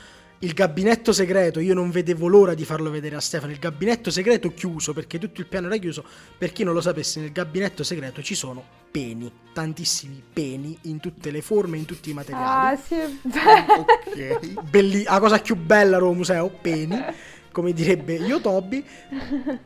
[0.41, 4.53] il gabinetto segreto, io non vedevo l'ora di farlo vedere a Stefano, il gabinetto segreto
[4.53, 6.03] chiuso perché tutto il piano era chiuso,
[6.37, 11.29] per chi non lo sapesse nel gabinetto segreto ci sono peni, tantissimi peni in tutte
[11.31, 12.73] le forme, in tutti i materiali.
[12.75, 13.81] Ah, sì, è vero.
[13.81, 14.61] Ok.
[14.69, 16.97] Belli- la cosa più bella Roma Museo, peni,
[17.51, 18.85] come direbbe Yotobi.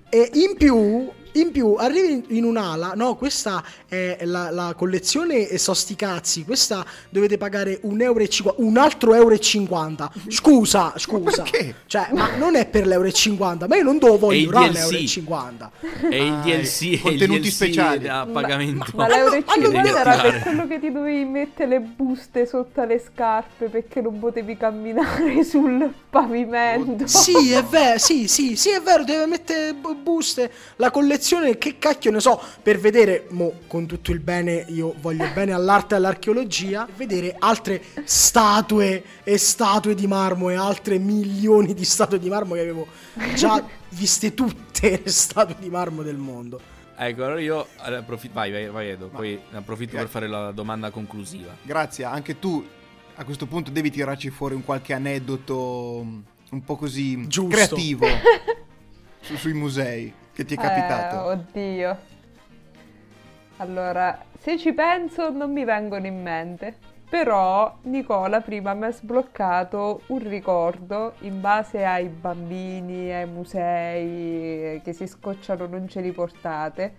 [0.10, 5.58] E in più, in più arrivi in un'ala, no, questa è la, la collezione e
[5.58, 10.12] so sti cazzi, questa dovete pagare un euro e cinqu- un altro euro e 50.
[10.28, 11.44] Scusa, scusa.
[11.44, 11.76] perché?
[11.88, 15.06] Cioè, ma non è per l'euro e 50, ma io non devo voglio l'euro e
[15.06, 15.72] 50.
[16.10, 18.08] E il Ah, DLC, e il contenuti DLC speciali.
[18.08, 18.92] a pagamento.
[18.96, 22.46] Ma l'euro e Hanno- hanno 50 era per quello che ti dovevi mettere le buste
[22.46, 27.08] sotto le scarpe perché non potevi camminare sul pavimento.
[27.08, 31.22] Sì, è vero, sì, sì, sì, è vero, deve mettere bu- buste, la collezione,
[31.58, 35.94] che cacchio ne so, per vedere, mo, con tutto il bene, io voglio bene all'arte
[35.94, 42.30] e all'archeologia, vedere altre statue e statue di marmo e altre milioni di statue di
[42.30, 42.88] marmo che avevo
[43.36, 46.60] già viste tutte le statue di marmo del mondo.
[46.96, 48.34] Ecco, allora io eh, approfitto.
[48.34, 49.10] Vai, vai, vai, Edo.
[49.12, 51.56] Ma- Poi ne approfitto per fare la domanda conclusiva.
[51.64, 52.64] Grazie, anche tu
[53.16, 56.20] a questo punto devi tirarci fuori un qualche aneddoto mm,
[56.52, 57.50] un po' così Giusto.
[57.50, 58.06] creativo
[59.22, 61.16] su- sui musei che ti è capitato.
[61.16, 61.98] Eh, oddio.
[63.58, 66.92] Allora, se ci penso non mi vengono in mente.
[67.14, 74.94] Però Nicola prima mi ha sbloccato un ricordo in base ai bambini, ai musei che
[74.94, 76.96] si scocciano non ce li portate.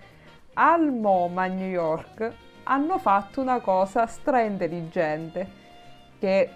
[0.53, 2.33] Al MoMA New York
[2.63, 5.63] hanno fatto una cosa stra intelligente
[6.21, 6.51] che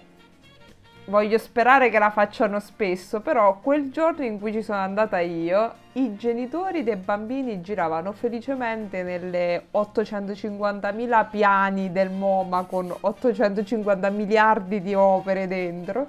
[1.09, 5.73] voglio sperare che la facciano spesso, però quel giorno in cui ci sono andata io,
[5.93, 14.93] i genitori dei bambini giravano felicemente nelle 850.000 piani del MoMA con 850 miliardi di
[14.93, 16.05] opere dentro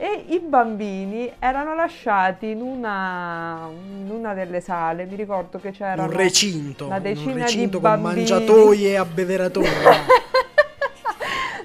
[0.00, 6.04] e i bambini erano lasciati in una, in una delle sale, mi ricordo che c'erano
[6.04, 8.14] un recinto, una decina un di recinto con bambini.
[8.14, 9.68] mangiatoi e abbeveratori.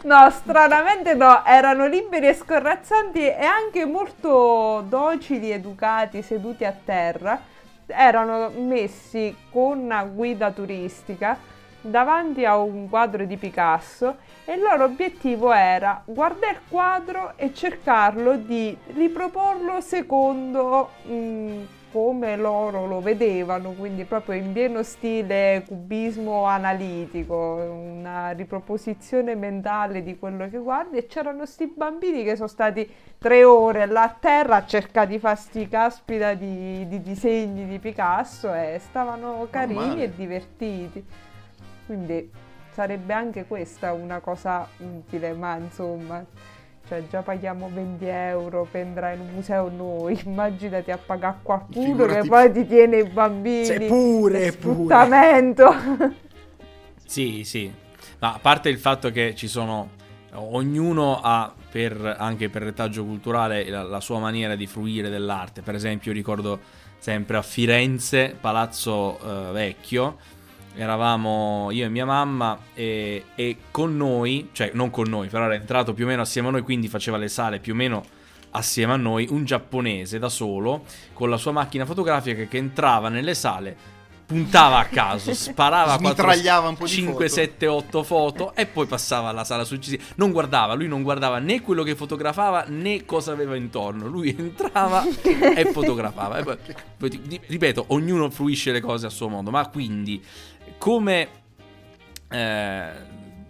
[0.04, 7.40] No, stranamente no, erano liberi e scorrazzanti e anche molto docili, educati, seduti a terra.
[7.86, 11.38] Erano messi con una guida turistica
[11.80, 17.54] davanti a un quadro di Picasso e il loro obiettivo era guardare il quadro e
[17.54, 21.64] cercarlo di riproporlo secondo mm,
[21.94, 30.18] come loro lo vedevano, quindi proprio in pieno stile cubismo analitico, una riproposizione mentale di
[30.18, 34.56] quello che guardi e c'erano sti bambini che sono stati tre ore là a terra
[34.56, 40.04] a cercare di fare sti caspita di, di disegni di Picasso e stavano carini male.
[40.06, 41.06] e divertiti.
[41.86, 42.32] Quindi
[42.72, 46.26] sarebbe anche questa una cosa utile, ma insomma,
[46.94, 51.86] cioè già paghiamo 20 euro per entrare in un museo noi, immaginati a pagare qualcuno
[51.86, 52.22] Figurati.
[52.22, 53.66] che poi ti tiene i bambini.
[53.66, 54.52] Sì, pure, pure.
[54.52, 56.22] Sfruttamento.
[57.06, 57.72] Sì, sì.
[58.18, 60.02] Ma a parte il fatto che ci sono.
[60.36, 65.62] Ognuno ha, per, anche per retaggio culturale, la, la sua maniera di fruire dell'arte.
[65.62, 66.60] Per esempio, io ricordo
[66.98, 70.18] sempre a Firenze, Palazzo eh, Vecchio.
[70.76, 75.56] Eravamo io e mia mamma e, e con noi, cioè non con noi, però era
[75.56, 78.04] entrato più o meno assieme a noi, quindi faceva le sale più o meno
[78.52, 83.34] assieme a noi, un giapponese da solo, con la sua macchina fotografica che entrava nelle
[83.34, 83.76] sale,
[84.26, 87.28] puntava a caso, sparava Smitragliava un po' di 5, foto.
[87.28, 90.04] 7, 8 foto e poi passava alla sala successiva.
[90.16, 94.08] Non guardava, lui non guardava né quello che fotografava né cosa aveva intorno.
[94.08, 96.40] Lui entrava e fotografava.
[96.40, 96.44] E
[96.98, 100.22] poi- ripeto, ognuno fruisce le cose a suo modo, ma quindi
[100.84, 101.30] come,
[102.28, 102.92] eh,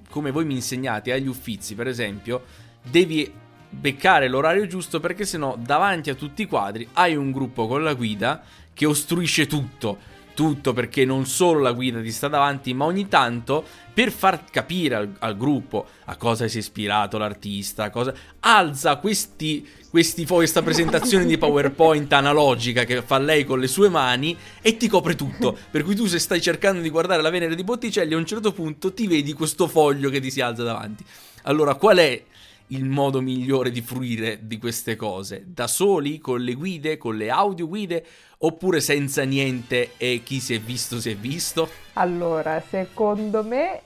[0.07, 2.43] come voi mi insegnate agli uffizi, per esempio,
[2.83, 3.33] devi
[3.71, 7.95] beccare l'orario giusto perché sennò davanti a tutti i quadri hai un gruppo con la
[7.95, 9.97] guida che ostruisce tutto.
[10.33, 13.63] Tutto perché non solo la guida ti sta davanti, ma ogni tanto
[13.93, 19.67] per far capire al, al gruppo a cosa si è ispirato l'artista, cosa, alza questi,
[19.89, 24.87] questi questa presentazione di PowerPoint analogica che fa lei con le sue mani e ti
[24.87, 25.55] copre tutto.
[25.69, 28.51] Per cui tu se stai cercando di guardare la Venere di Botticelli a un certo
[28.51, 31.05] punto ti vedi questo foglio che ti si alza davanti.
[31.43, 32.23] Allora, qual è
[32.67, 35.43] il modo migliore di fruire di queste cose?
[35.47, 38.05] Da soli, con le guide, con le audio guide,
[38.39, 41.69] oppure senza niente e chi si è visto si è visto?
[41.93, 43.81] Allora, secondo me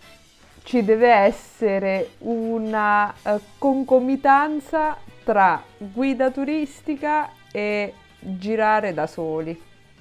[0.64, 9.60] ci deve essere una eh, concomitanza tra guida turistica e girare da soli.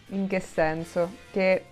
[0.08, 1.10] In che senso?
[1.30, 1.64] Che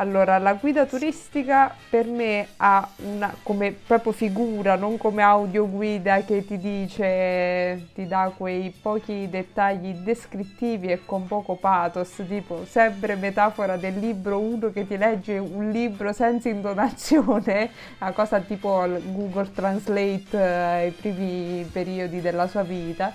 [0.00, 6.42] Allora, la guida turistica per me ha una come proprio figura, non come audioguida che
[6.46, 13.76] ti dice, ti dà quei pochi dettagli descrittivi e con poco pathos, tipo sempre metafora
[13.76, 17.70] del libro, uno che ti legge un libro senza intonazione,
[18.00, 23.12] una cosa tipo Google Translate eh, ai primi periodi della sua vita.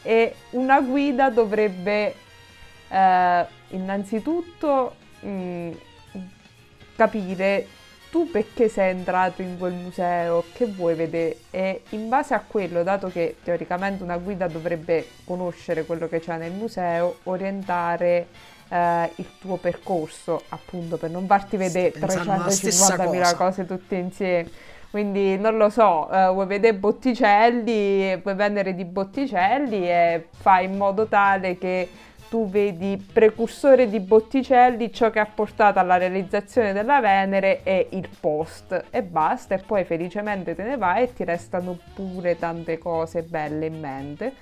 [0.00, 2.14] E una guida dovrebbe
[2.88, 5.70] eh, innanzitutto mh,
[6.96, 7.66] capire
[8.14, 12.84] tu perché sei entrato in quel museo, che vuoi vedere e in base a quello,
[12.84, 18.28] dato che teoricamente una guida dovrebbe conoscere quello che c'è nel museo, orientare
[18.68, 23.34] eh, il tuo percorso, appunto per non farti vedere pensando alla stessa 350.000 cosa.
[23.34, 24.50] cose tutte insieme.
[24.90, 30.76] Quindi non lo so, eh, vuoi vedere Botticelli, vuoi vendere di Botticelli e fai in
[30.76, 31.88] modo tale che
[32.34, 38.08] tu vedi precursore di Botticelli, ciò che ha portato alla realizzazione della Venere e il
[38.18, 43.22] post e basta e poi felicemente te ne vai e ti restano pure tante cose
[43.22, 44.32] belle in mente.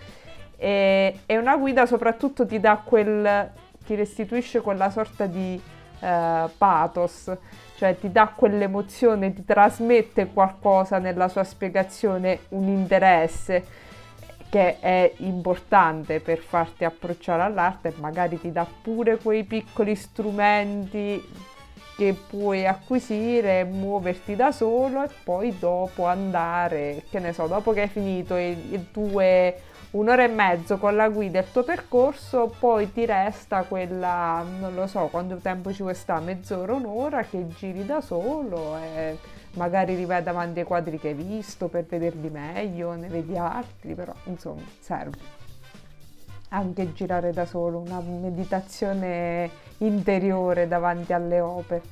[0.57, 3.51] E, e una guida soprattutto ti dà quel,
[3.84, 5.61] ti restituisce quella sorta di
[6.01, 7.30] eh, pathos,
[7.76, 13.90] cioè ti dà quell'emozione, ti trasmette qualcosa nella sua spiegazione, un interesse
[14.53, 21.26] che è importante per farti approcciare all'arte e magari ti dà pure quei piccoli strumenti
[21.96, 27.80] che puoi acquisire muoverti da solo e poi dopo andare, che ne so, dopo che
[27.80, 29.57] hai finito il tue
[29.92, 34.74] un'ora e mezzo con la guida e il tuo percorso, poi ti resta quella, non
[34.74, 39.16] lo so, quanto tempo ci vuoi stare, mezz'ora, un'ora che giri da solo e
[39.55, 44.14] magari rivai davanti ai quadri che hai visto per vederli meglio, ne vedi altri, però
[44.24, 45.40] insomma serve
[46.53, 51.82] anche girare da solo, una meditazione interiore davanti alle opere.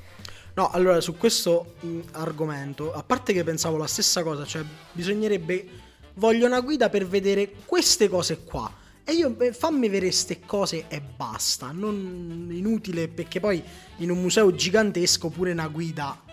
[0.54, 5.68] No, allora su questo mh, argomento, a parte che pensavo la stessa cosa, cioè bisognerebbe
[6.14, 8.70] voglio una guida per vedere queste cose qua.
[9.04, 13.62] E io beh, fammi vedere queste cose e basta, non inutile perché poi
[13.98, 16.29] in un museo gigantesco pure una guida eh,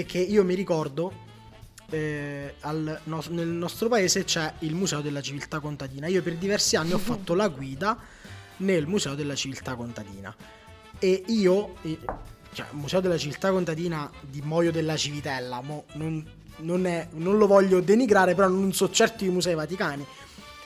[0.00, 1.12] perché io mi ricordo
[1.90, 6.06] eh, al nos- nel nostro paese c'è il Museo della Civiltà Contadina.
[6.06, 7.98] Io per diversi anni ho fatto la guida
[8.58, 10.34] nel Museo della Civiltà Contadina.
[10.98, 11.74] E io,
[12.52, 16.24] cioè, il Museo della Civiltà Contadina di Moio della Civitella, mo non,
[16.58, 20.06] non è- non lo voglio denigrare, però non so certi musei vaticani.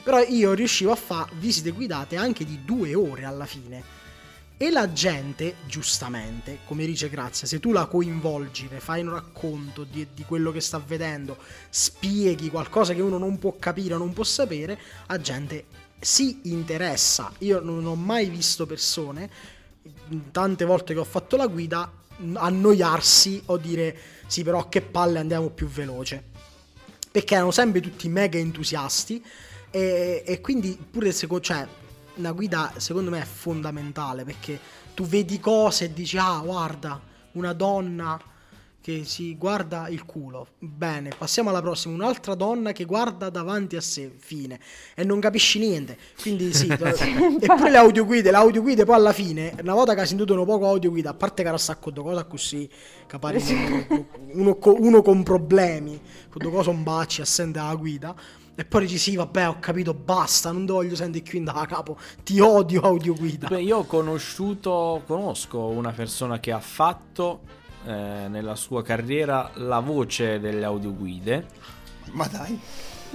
[0.04, 3.82] Però io riuscivo a fare visite guidate anche di due ore alla fine.
[4.56, 9.82] E la gente, giustamente, come dice Grazia, se tu la coinvolgi, ne fai un racconto
[9.82, 11.36] di, di quello che sta vedendo,
[11.68, 14.78] spieghi qualcosa che uno non può capire o non può sapere,
[15.08, 15.64] la gente
[15.98, 17.32] si interessa.
[17.38, 19.28] Io non ho mai visto persone,
[20.30, 21.90] tante volte che ho fatto la guida,
[22.34, 23.98] annoiarsi o dire
[24.28, 26.22] sì però che palle andiamo più veloce.
[27.10, 29.22] Perché erano sempre tutti mega entusiasti
[29.70, 31.66] e, e quindi pure secondo, cioè,
[32.16, 34.58] una guida secondo me è fondamentale perché
[34.94, 37.00] tu vedi cose e dici ah guarda
[37.32, 38.20] una donna
[38.84, 40.48] che si guarda il culo.
[40.58, 41.94] Bene passiamo alla prossima.
[41.94, 44.12] Un'altra donna che guarda davanti a sé.
[44.14, 44.60] Fine.
[44.94, 45.96] E non capisci niente.
[46.20, 48.30] Quindi sì eppure le audioguide.
[48.30, 51.48] Le audioguide poi alla fine una volta che si intudono poco audioguida a parte che
[51.48, 52.68] era sacco di cose così
[53.06, 53.40] capare
[54.32, 55.98] uno, uno con problemi
[56.28, 58.14] con due cose un bacci assente alla guida
[58.56, 61.64] e poi dici sì, vabbè, ho capito, basta, non ti voglio sentire più in da
[61.68, 61.96] capo.
[62.22, 63.48] Ti odio audio guida.
[63.48, 67.40] Beh, io ho conosciuto, conosco una persona che ha fatto
[67.86, 71.46] eh, nella sua carriera la voce delle audioguide.
[72.12, 72.58] Ma dai.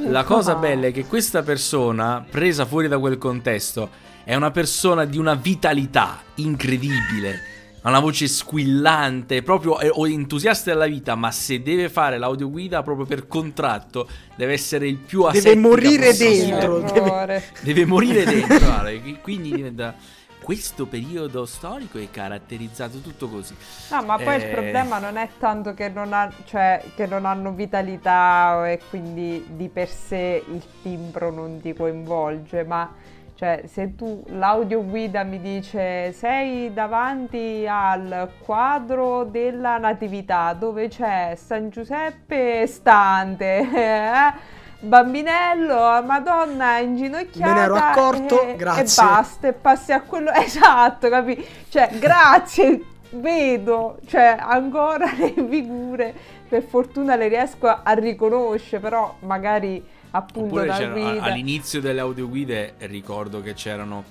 [0.08, 0.56] La cosa Ah.
[0.56, 3.90] bella è che questa persona, presa fuori da quel contesto,
[4.24, 7.58] è una persona di una vitalità incredibile.
[7.82, 12.84] Ha una voce squillante, proprio è o entusiasta della vita, ma se deve fare l'audioguida
[12.84, 16.86] proprio per contratto, deve essere il più Deve asettica morire dentro.
[16.86, 17.44] Errore.
[17.62, 18.90] Deve morire dentro, guarda,
[19.22, 19.96] quindi diventa...
[20.42, 23.54] Questo periodo storico è caratterizzato tutto così.
[23.92, 24.48] No, ma poi il Eh.
[24.48, 29.68] problema non è tanto che non, ha- cioè, che non hanno vitalità e quindi di
[29.70, 32.92] per sé il timbro non ti coinvolge, ma
[33.40, 41.70] cioè, se tu l'audioguida mi dice sei davanti al quadro della Natività dove c'è San
[41.70, 44.34] Giuseppe stante, eh,
[44.82, 48.82] bambinello, Madonna inginocchiata Me ne ero accorto, e, grazie.
[48.82, 51.42] e basta, e passi a quello esatto, capi?
[51.70, 56.14] Cioè, grazie, vedo, cioè ancora le figure,
[56.50, 59.82] per fortuna le riesco a, a riconoscere, però magari
[60.12, 61.22] appunto guida.
[61.22, 64.04] all'inizio delle audioguide ricordo che c'erano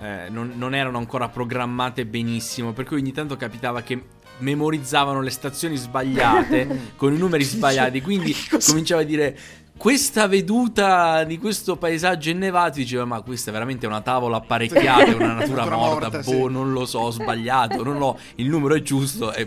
[0.00, 4.02] eh, non, non erano ancora programmate benissimo, per cui ogni tanto capitava che
[4.38, 8.34] memorizzavano le stazioni sbagliate con i numeri sbagliati, quindi
[8.66, 9.38] cominciava a dire
[9.76, 15.34] questa veduta di questo paesaggio innevato diceva ma questa è veramente una tavola apparecchiata, una
[15.34, 16.52] natura Natura morta, morta, boh, sì.
[16.52, 19.46] non lo so, ho sbagliato, non ho, il numero è giusto e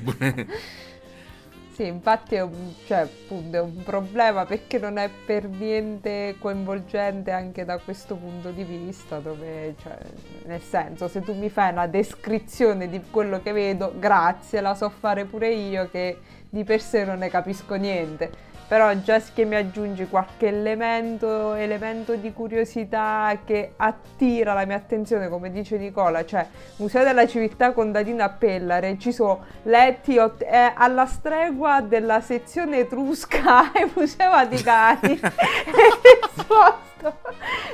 [1.80, 7.32] Sì, infatti è un, cioè, appunto, è un problema perché non è per niente coinvolgente
[7.32, 9.98] anche da questo punto di vista, dove, cioè,
[10.44, 14.90] nel senso, se tu mi fai una descrizione di quello che vedo, grazie, la so
[14.90, 16.18] fare pure io che
[16.50, 18.49] di per sé non ne capisco niente.
[18.70, 25.28] Però già che mi aggiungi qualche elemento, elemento di curiosità che attira la mia attenzione,
[25.28, 26.46] come dice Nicola, cioè
[26.76, 32.78] Museo della Civiltà Contadina a Pellare, ci sono letti ot- è alla stregua della sezione
[32.78, 35.20] etrusca ai Musei Vaticani.
[35.20, 35.98] È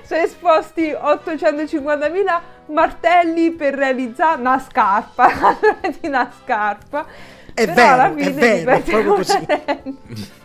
[0.05, 5.57] sono esposti 850.000 martelli per realizzare una scarpa,
[5.99, 7.05] di una scarpa.
[7.53, 10.43] È Però alla vero, è fine vero, è proprio così.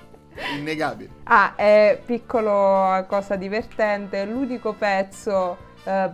[0.57, 1.11] Innegabile.
[1.25, 6.11] Ah, è piccolo cosa divertente, l'unico pezzo eh,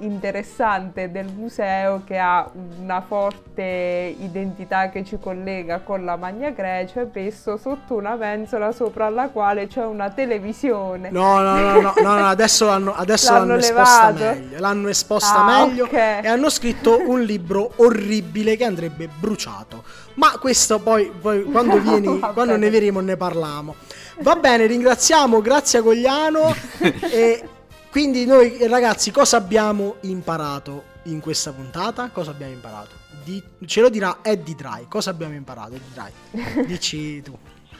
[0.00, 2.48] interessante del museo che ha
[2.80, 8.72] una forte identità che ci collega con la Magna Grecia è messo sotto una mensola
[8.72, 11.10] sopra la quale c'è una televisione.
[11.10, 14.58] No, no, no, no, no, no, adesso l'hanno, adesso L'hanno l'hanno esposta meglio.
[14.58, 15.92] L'hanno esposta Ah, meglio ok.
[15.92, 19.82] e hanno scritto un libro orribile che andrebbe bruciato.
[20.14, 22.70] Ma questo poi, poi quando, vieni, quando ne bene.
[22.70, 23.74] vedremo ne parliamo.
[24.20, 26.54] Va bene, ringraziamo, grazie a Gogliano.
[27.10, 27.48] e
[27.96, 32.10] quindi noi ragazzi cosa abbiamo imparato in questa puntata?
[32.10, 32.90] Cosa abbiamo imparato?
[33.24, 34.86] Di- ce lo dirà Eddie Dry.
[34.86, 35.76] Cosa abbiamo imparato?
[35.76, 36.64] Eddie Dry.
[36.68, 37.34] Dici tu.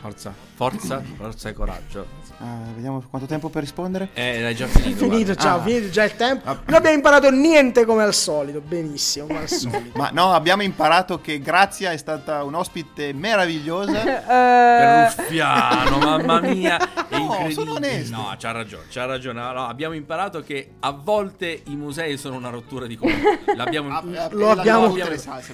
[0.06, 2.06] Forza, forza, forza e coraggio.
[2.38, 4.10] Ah, vediamo quanto tempo per rispondere.
[4.12, 4.98] Eh, l'hai già finito.
[5.08, 5.34] Finito guarda.
[5.42, 5.62] già, Ah.
[5.62, 6.48] finito già il tempo.
[6.48, 6.60] Ah.
[6.64, 8.60] Non abbiamo imparato niente come al solito.
[8.60, 9.98] Benissimo, come al solito.
[9.98, 14.34] Ma no, abbiamo imparato che Grazia è stata un'ospite meravigliosa.
[14.76, 16.76] Eh, Ruffiano, mamma mia,
[17.08, 18.14] è No, sono onesto.
[18.14, 19.40] No, c'ha ragione, c'ha ragione.
[19.40, 23.38] No, no, abbiamo imparato che a volte i musei sono una rottura di coglioni.
[23.56, 24.94] L'abbiamo Ah, eh, Lo abbiamo-.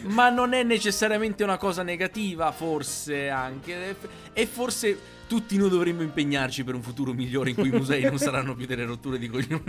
[0.06, 3.96] Ma non è necessariamente una cosa negativa, forse anche.
[4.32, 8.18] E forse tutti noi dovremmo impegnarci per un futuro migliore in cui i musei non
[8.18, 9.62] saranno più delle rotture di coglioni.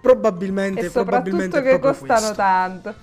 [0.00, 2.34] Probabilmente, e probabilmente che costano questo.
[2.34, 2.94] tanto.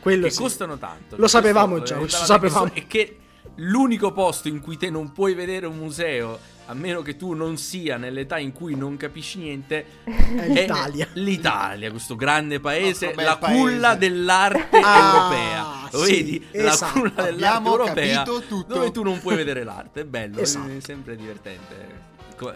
[0.00, 0.40] Quello che sì.
[0.40, 1.16] costano tanto.
[1.16, 2.70] Lo sapevamo già, veramente sapevamo.
[2.74, 3.16] E che
[3.56, 7.56] l'unico posto in cui te non puoi vedere un museo, a meno che tu non
[7.56, 11.06] sia nell'età in cui non capisci niente, È l'Italia.
[11.14, 13.58] L'Italia, questo grande paese, la paese.
[13.58, 15.88] culla dell'arte Ah, europea.
[15.92, 16.46] Lo sì, vedi?
[16.50, 16.84] esatto.
[16.84, 18.24] La culla dell'arte europea
[18.66, 20.00] dove tu non puoi vedere l'arte.
[20.00, 20.70] È bello, Esatto.
[20.70, 22.04] è sempre divertente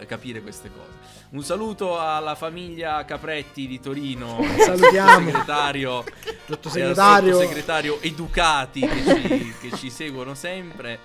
[0.05, 0.99] capire queste cose.
[1.31, 5.25] Un saluto alla famiglia Capretti di Torino, Salutiamo.
[5.25, 6.03] segretario,
[6.45, 7.33] Sottosegretario.
[7.33, 10.99] sottosegretario Educati che ci, che ci seguono sempre.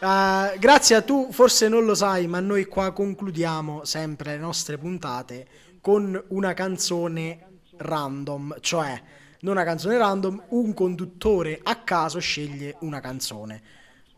[0.00, 5.46] Grazie a tu, forse non lo sai, ma noi qua concludiamo sempre le nostre puntate
[5.80, 7.46] con una canzone
[7.78, 9.00] random, cioè
[9.40, 13.60] non una canzone random, un conduttore a caso sceglie una canzone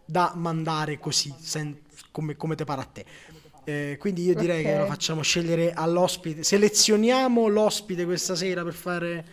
[0.04, 1.78] da mandare così, sen-
[2.10, 3.04] come, come te pare a te.
[3.64, 4.70] Eh, quindi io direi Ok.
[4.70, 6.42] che lo facciamo scegliere all'ospite.
[6.42, 9.24] Selezioniamo l'ospite questa sera per fare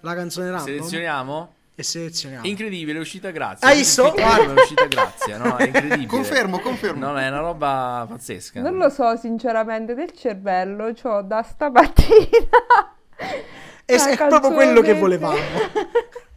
[0.00, 0.66] la canzone random.
[0.66, 1.54] Selezioniamo?
[1.80, 2.46] E selezioniamo.
[2.46, 3.66] Incredibile, è uscita Grazia.
[3.66, 4.12] Hai visto?
[4.14, 5.56] Dicono È uscita Grazia, no?
[5.56, 6.06] È incredibile.
[6.06, 7.06] Confermo, confermo.
[7.06, 8.60] No, è una roba pazzesca.
[8.60, 12.48] Non lo so sinceramente del cervello, c'ho da stamattina.
[13.90, 15.34] E è proprio quello che volevamo.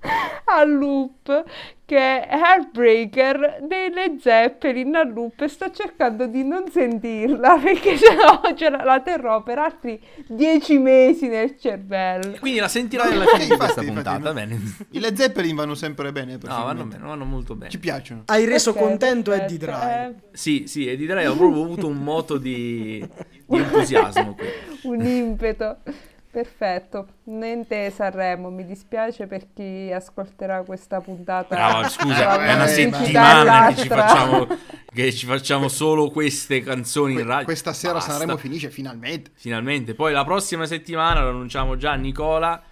[0.44, 1.44] a loop
[1.84, 7.96] che è Heartbreaker dei Led Zeppelin a loop e sto cercando di non sentirla perché
[7.96, 12.36] sennò ce la, la terrò per altri dieci mesi nel cervello.
[12.40, 14.32] Quindi la sentirai alla fine di questa puntata, no.
[14.34, 14.58] bene.
[14.90, 16.32] I Led Zeppelin vanno sempre bene.
[16.42, 17.70] No, vanno bene, vanno molto bene.
[17.70, 18.22] Ci piacciono.
[18.26, 19.90] Hai reso Ok, contento perfetto, Eddie Dry.
[19.90, 23.06] eh, Sì, sì, e direi ho proprio avuto un moto di,
[23.46, 24.46] di entusiasmo qui.
[24.82, 25.78] un impeto.
[26.30, 31.80] Perfetto, niente Sanremo, mi dispiace per chi ascolterà questa puntata.
[31.80, 34.46] No, scusa, è una settimana che ci, facciamo,
[34.92, 37.44] che ci facciamo solo queste canzoni in radio.
[37.46, 38.12] Questa sera Basta.
[38.12, 39.30] Sanremo finisce finalmente.
[39.34, 39.94] Finalmente.
[39.94, 42.62] Poi la prossima settimana lo annunciamo già a Nicola.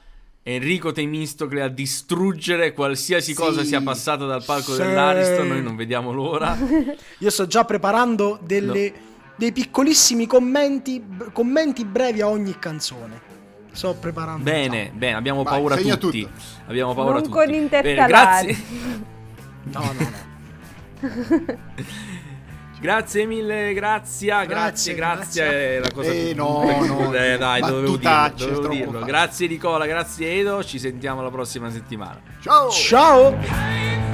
[0.43, 3.41] Enrico Temistocle a distruggere qualsiasi Sì.
[3.41, 4.83] cosa sia passata dal palco Sì.
[4.83, 5.49] dell'Ariston.
[5.49, 6.57] Noi non vediamo l'ora.
[7.19, 8.93] Io sto già preparando delle-
[9.35, 11.03] dei piccolissimi commenti,
[11.33, 13.35] commenti brevi a ogni canzone.
[13.77, 14.43] Sto preparando.
[14.43, 16.23] Bene, bene, abbiamo Vai, paura tutti.
[16.23, 16.31] tutto.
[16.67, 17.35] Abbiamo paura Non tutti.
[17.35, 18.07] con Bene, intercalari.
[18.07, 18.57] grazie.
[19.73, 21.59] No, no, no.
[22.79, 25.45] Grazie mille, grazie, grazie, Grazie, grazie.
[25.45, 25.77] grazie.
[25.77, 29.01] è la cosa Eh, no, no, Eh, dai, dovevo dirlo, dovevo dirlo.
[29.05, 32.21] Grazie Nicola, grazie Edo, ci sentiamo la prossima settimana.
[32.41, 32.71] Ciao!
[32.71, 34.06] Ciao!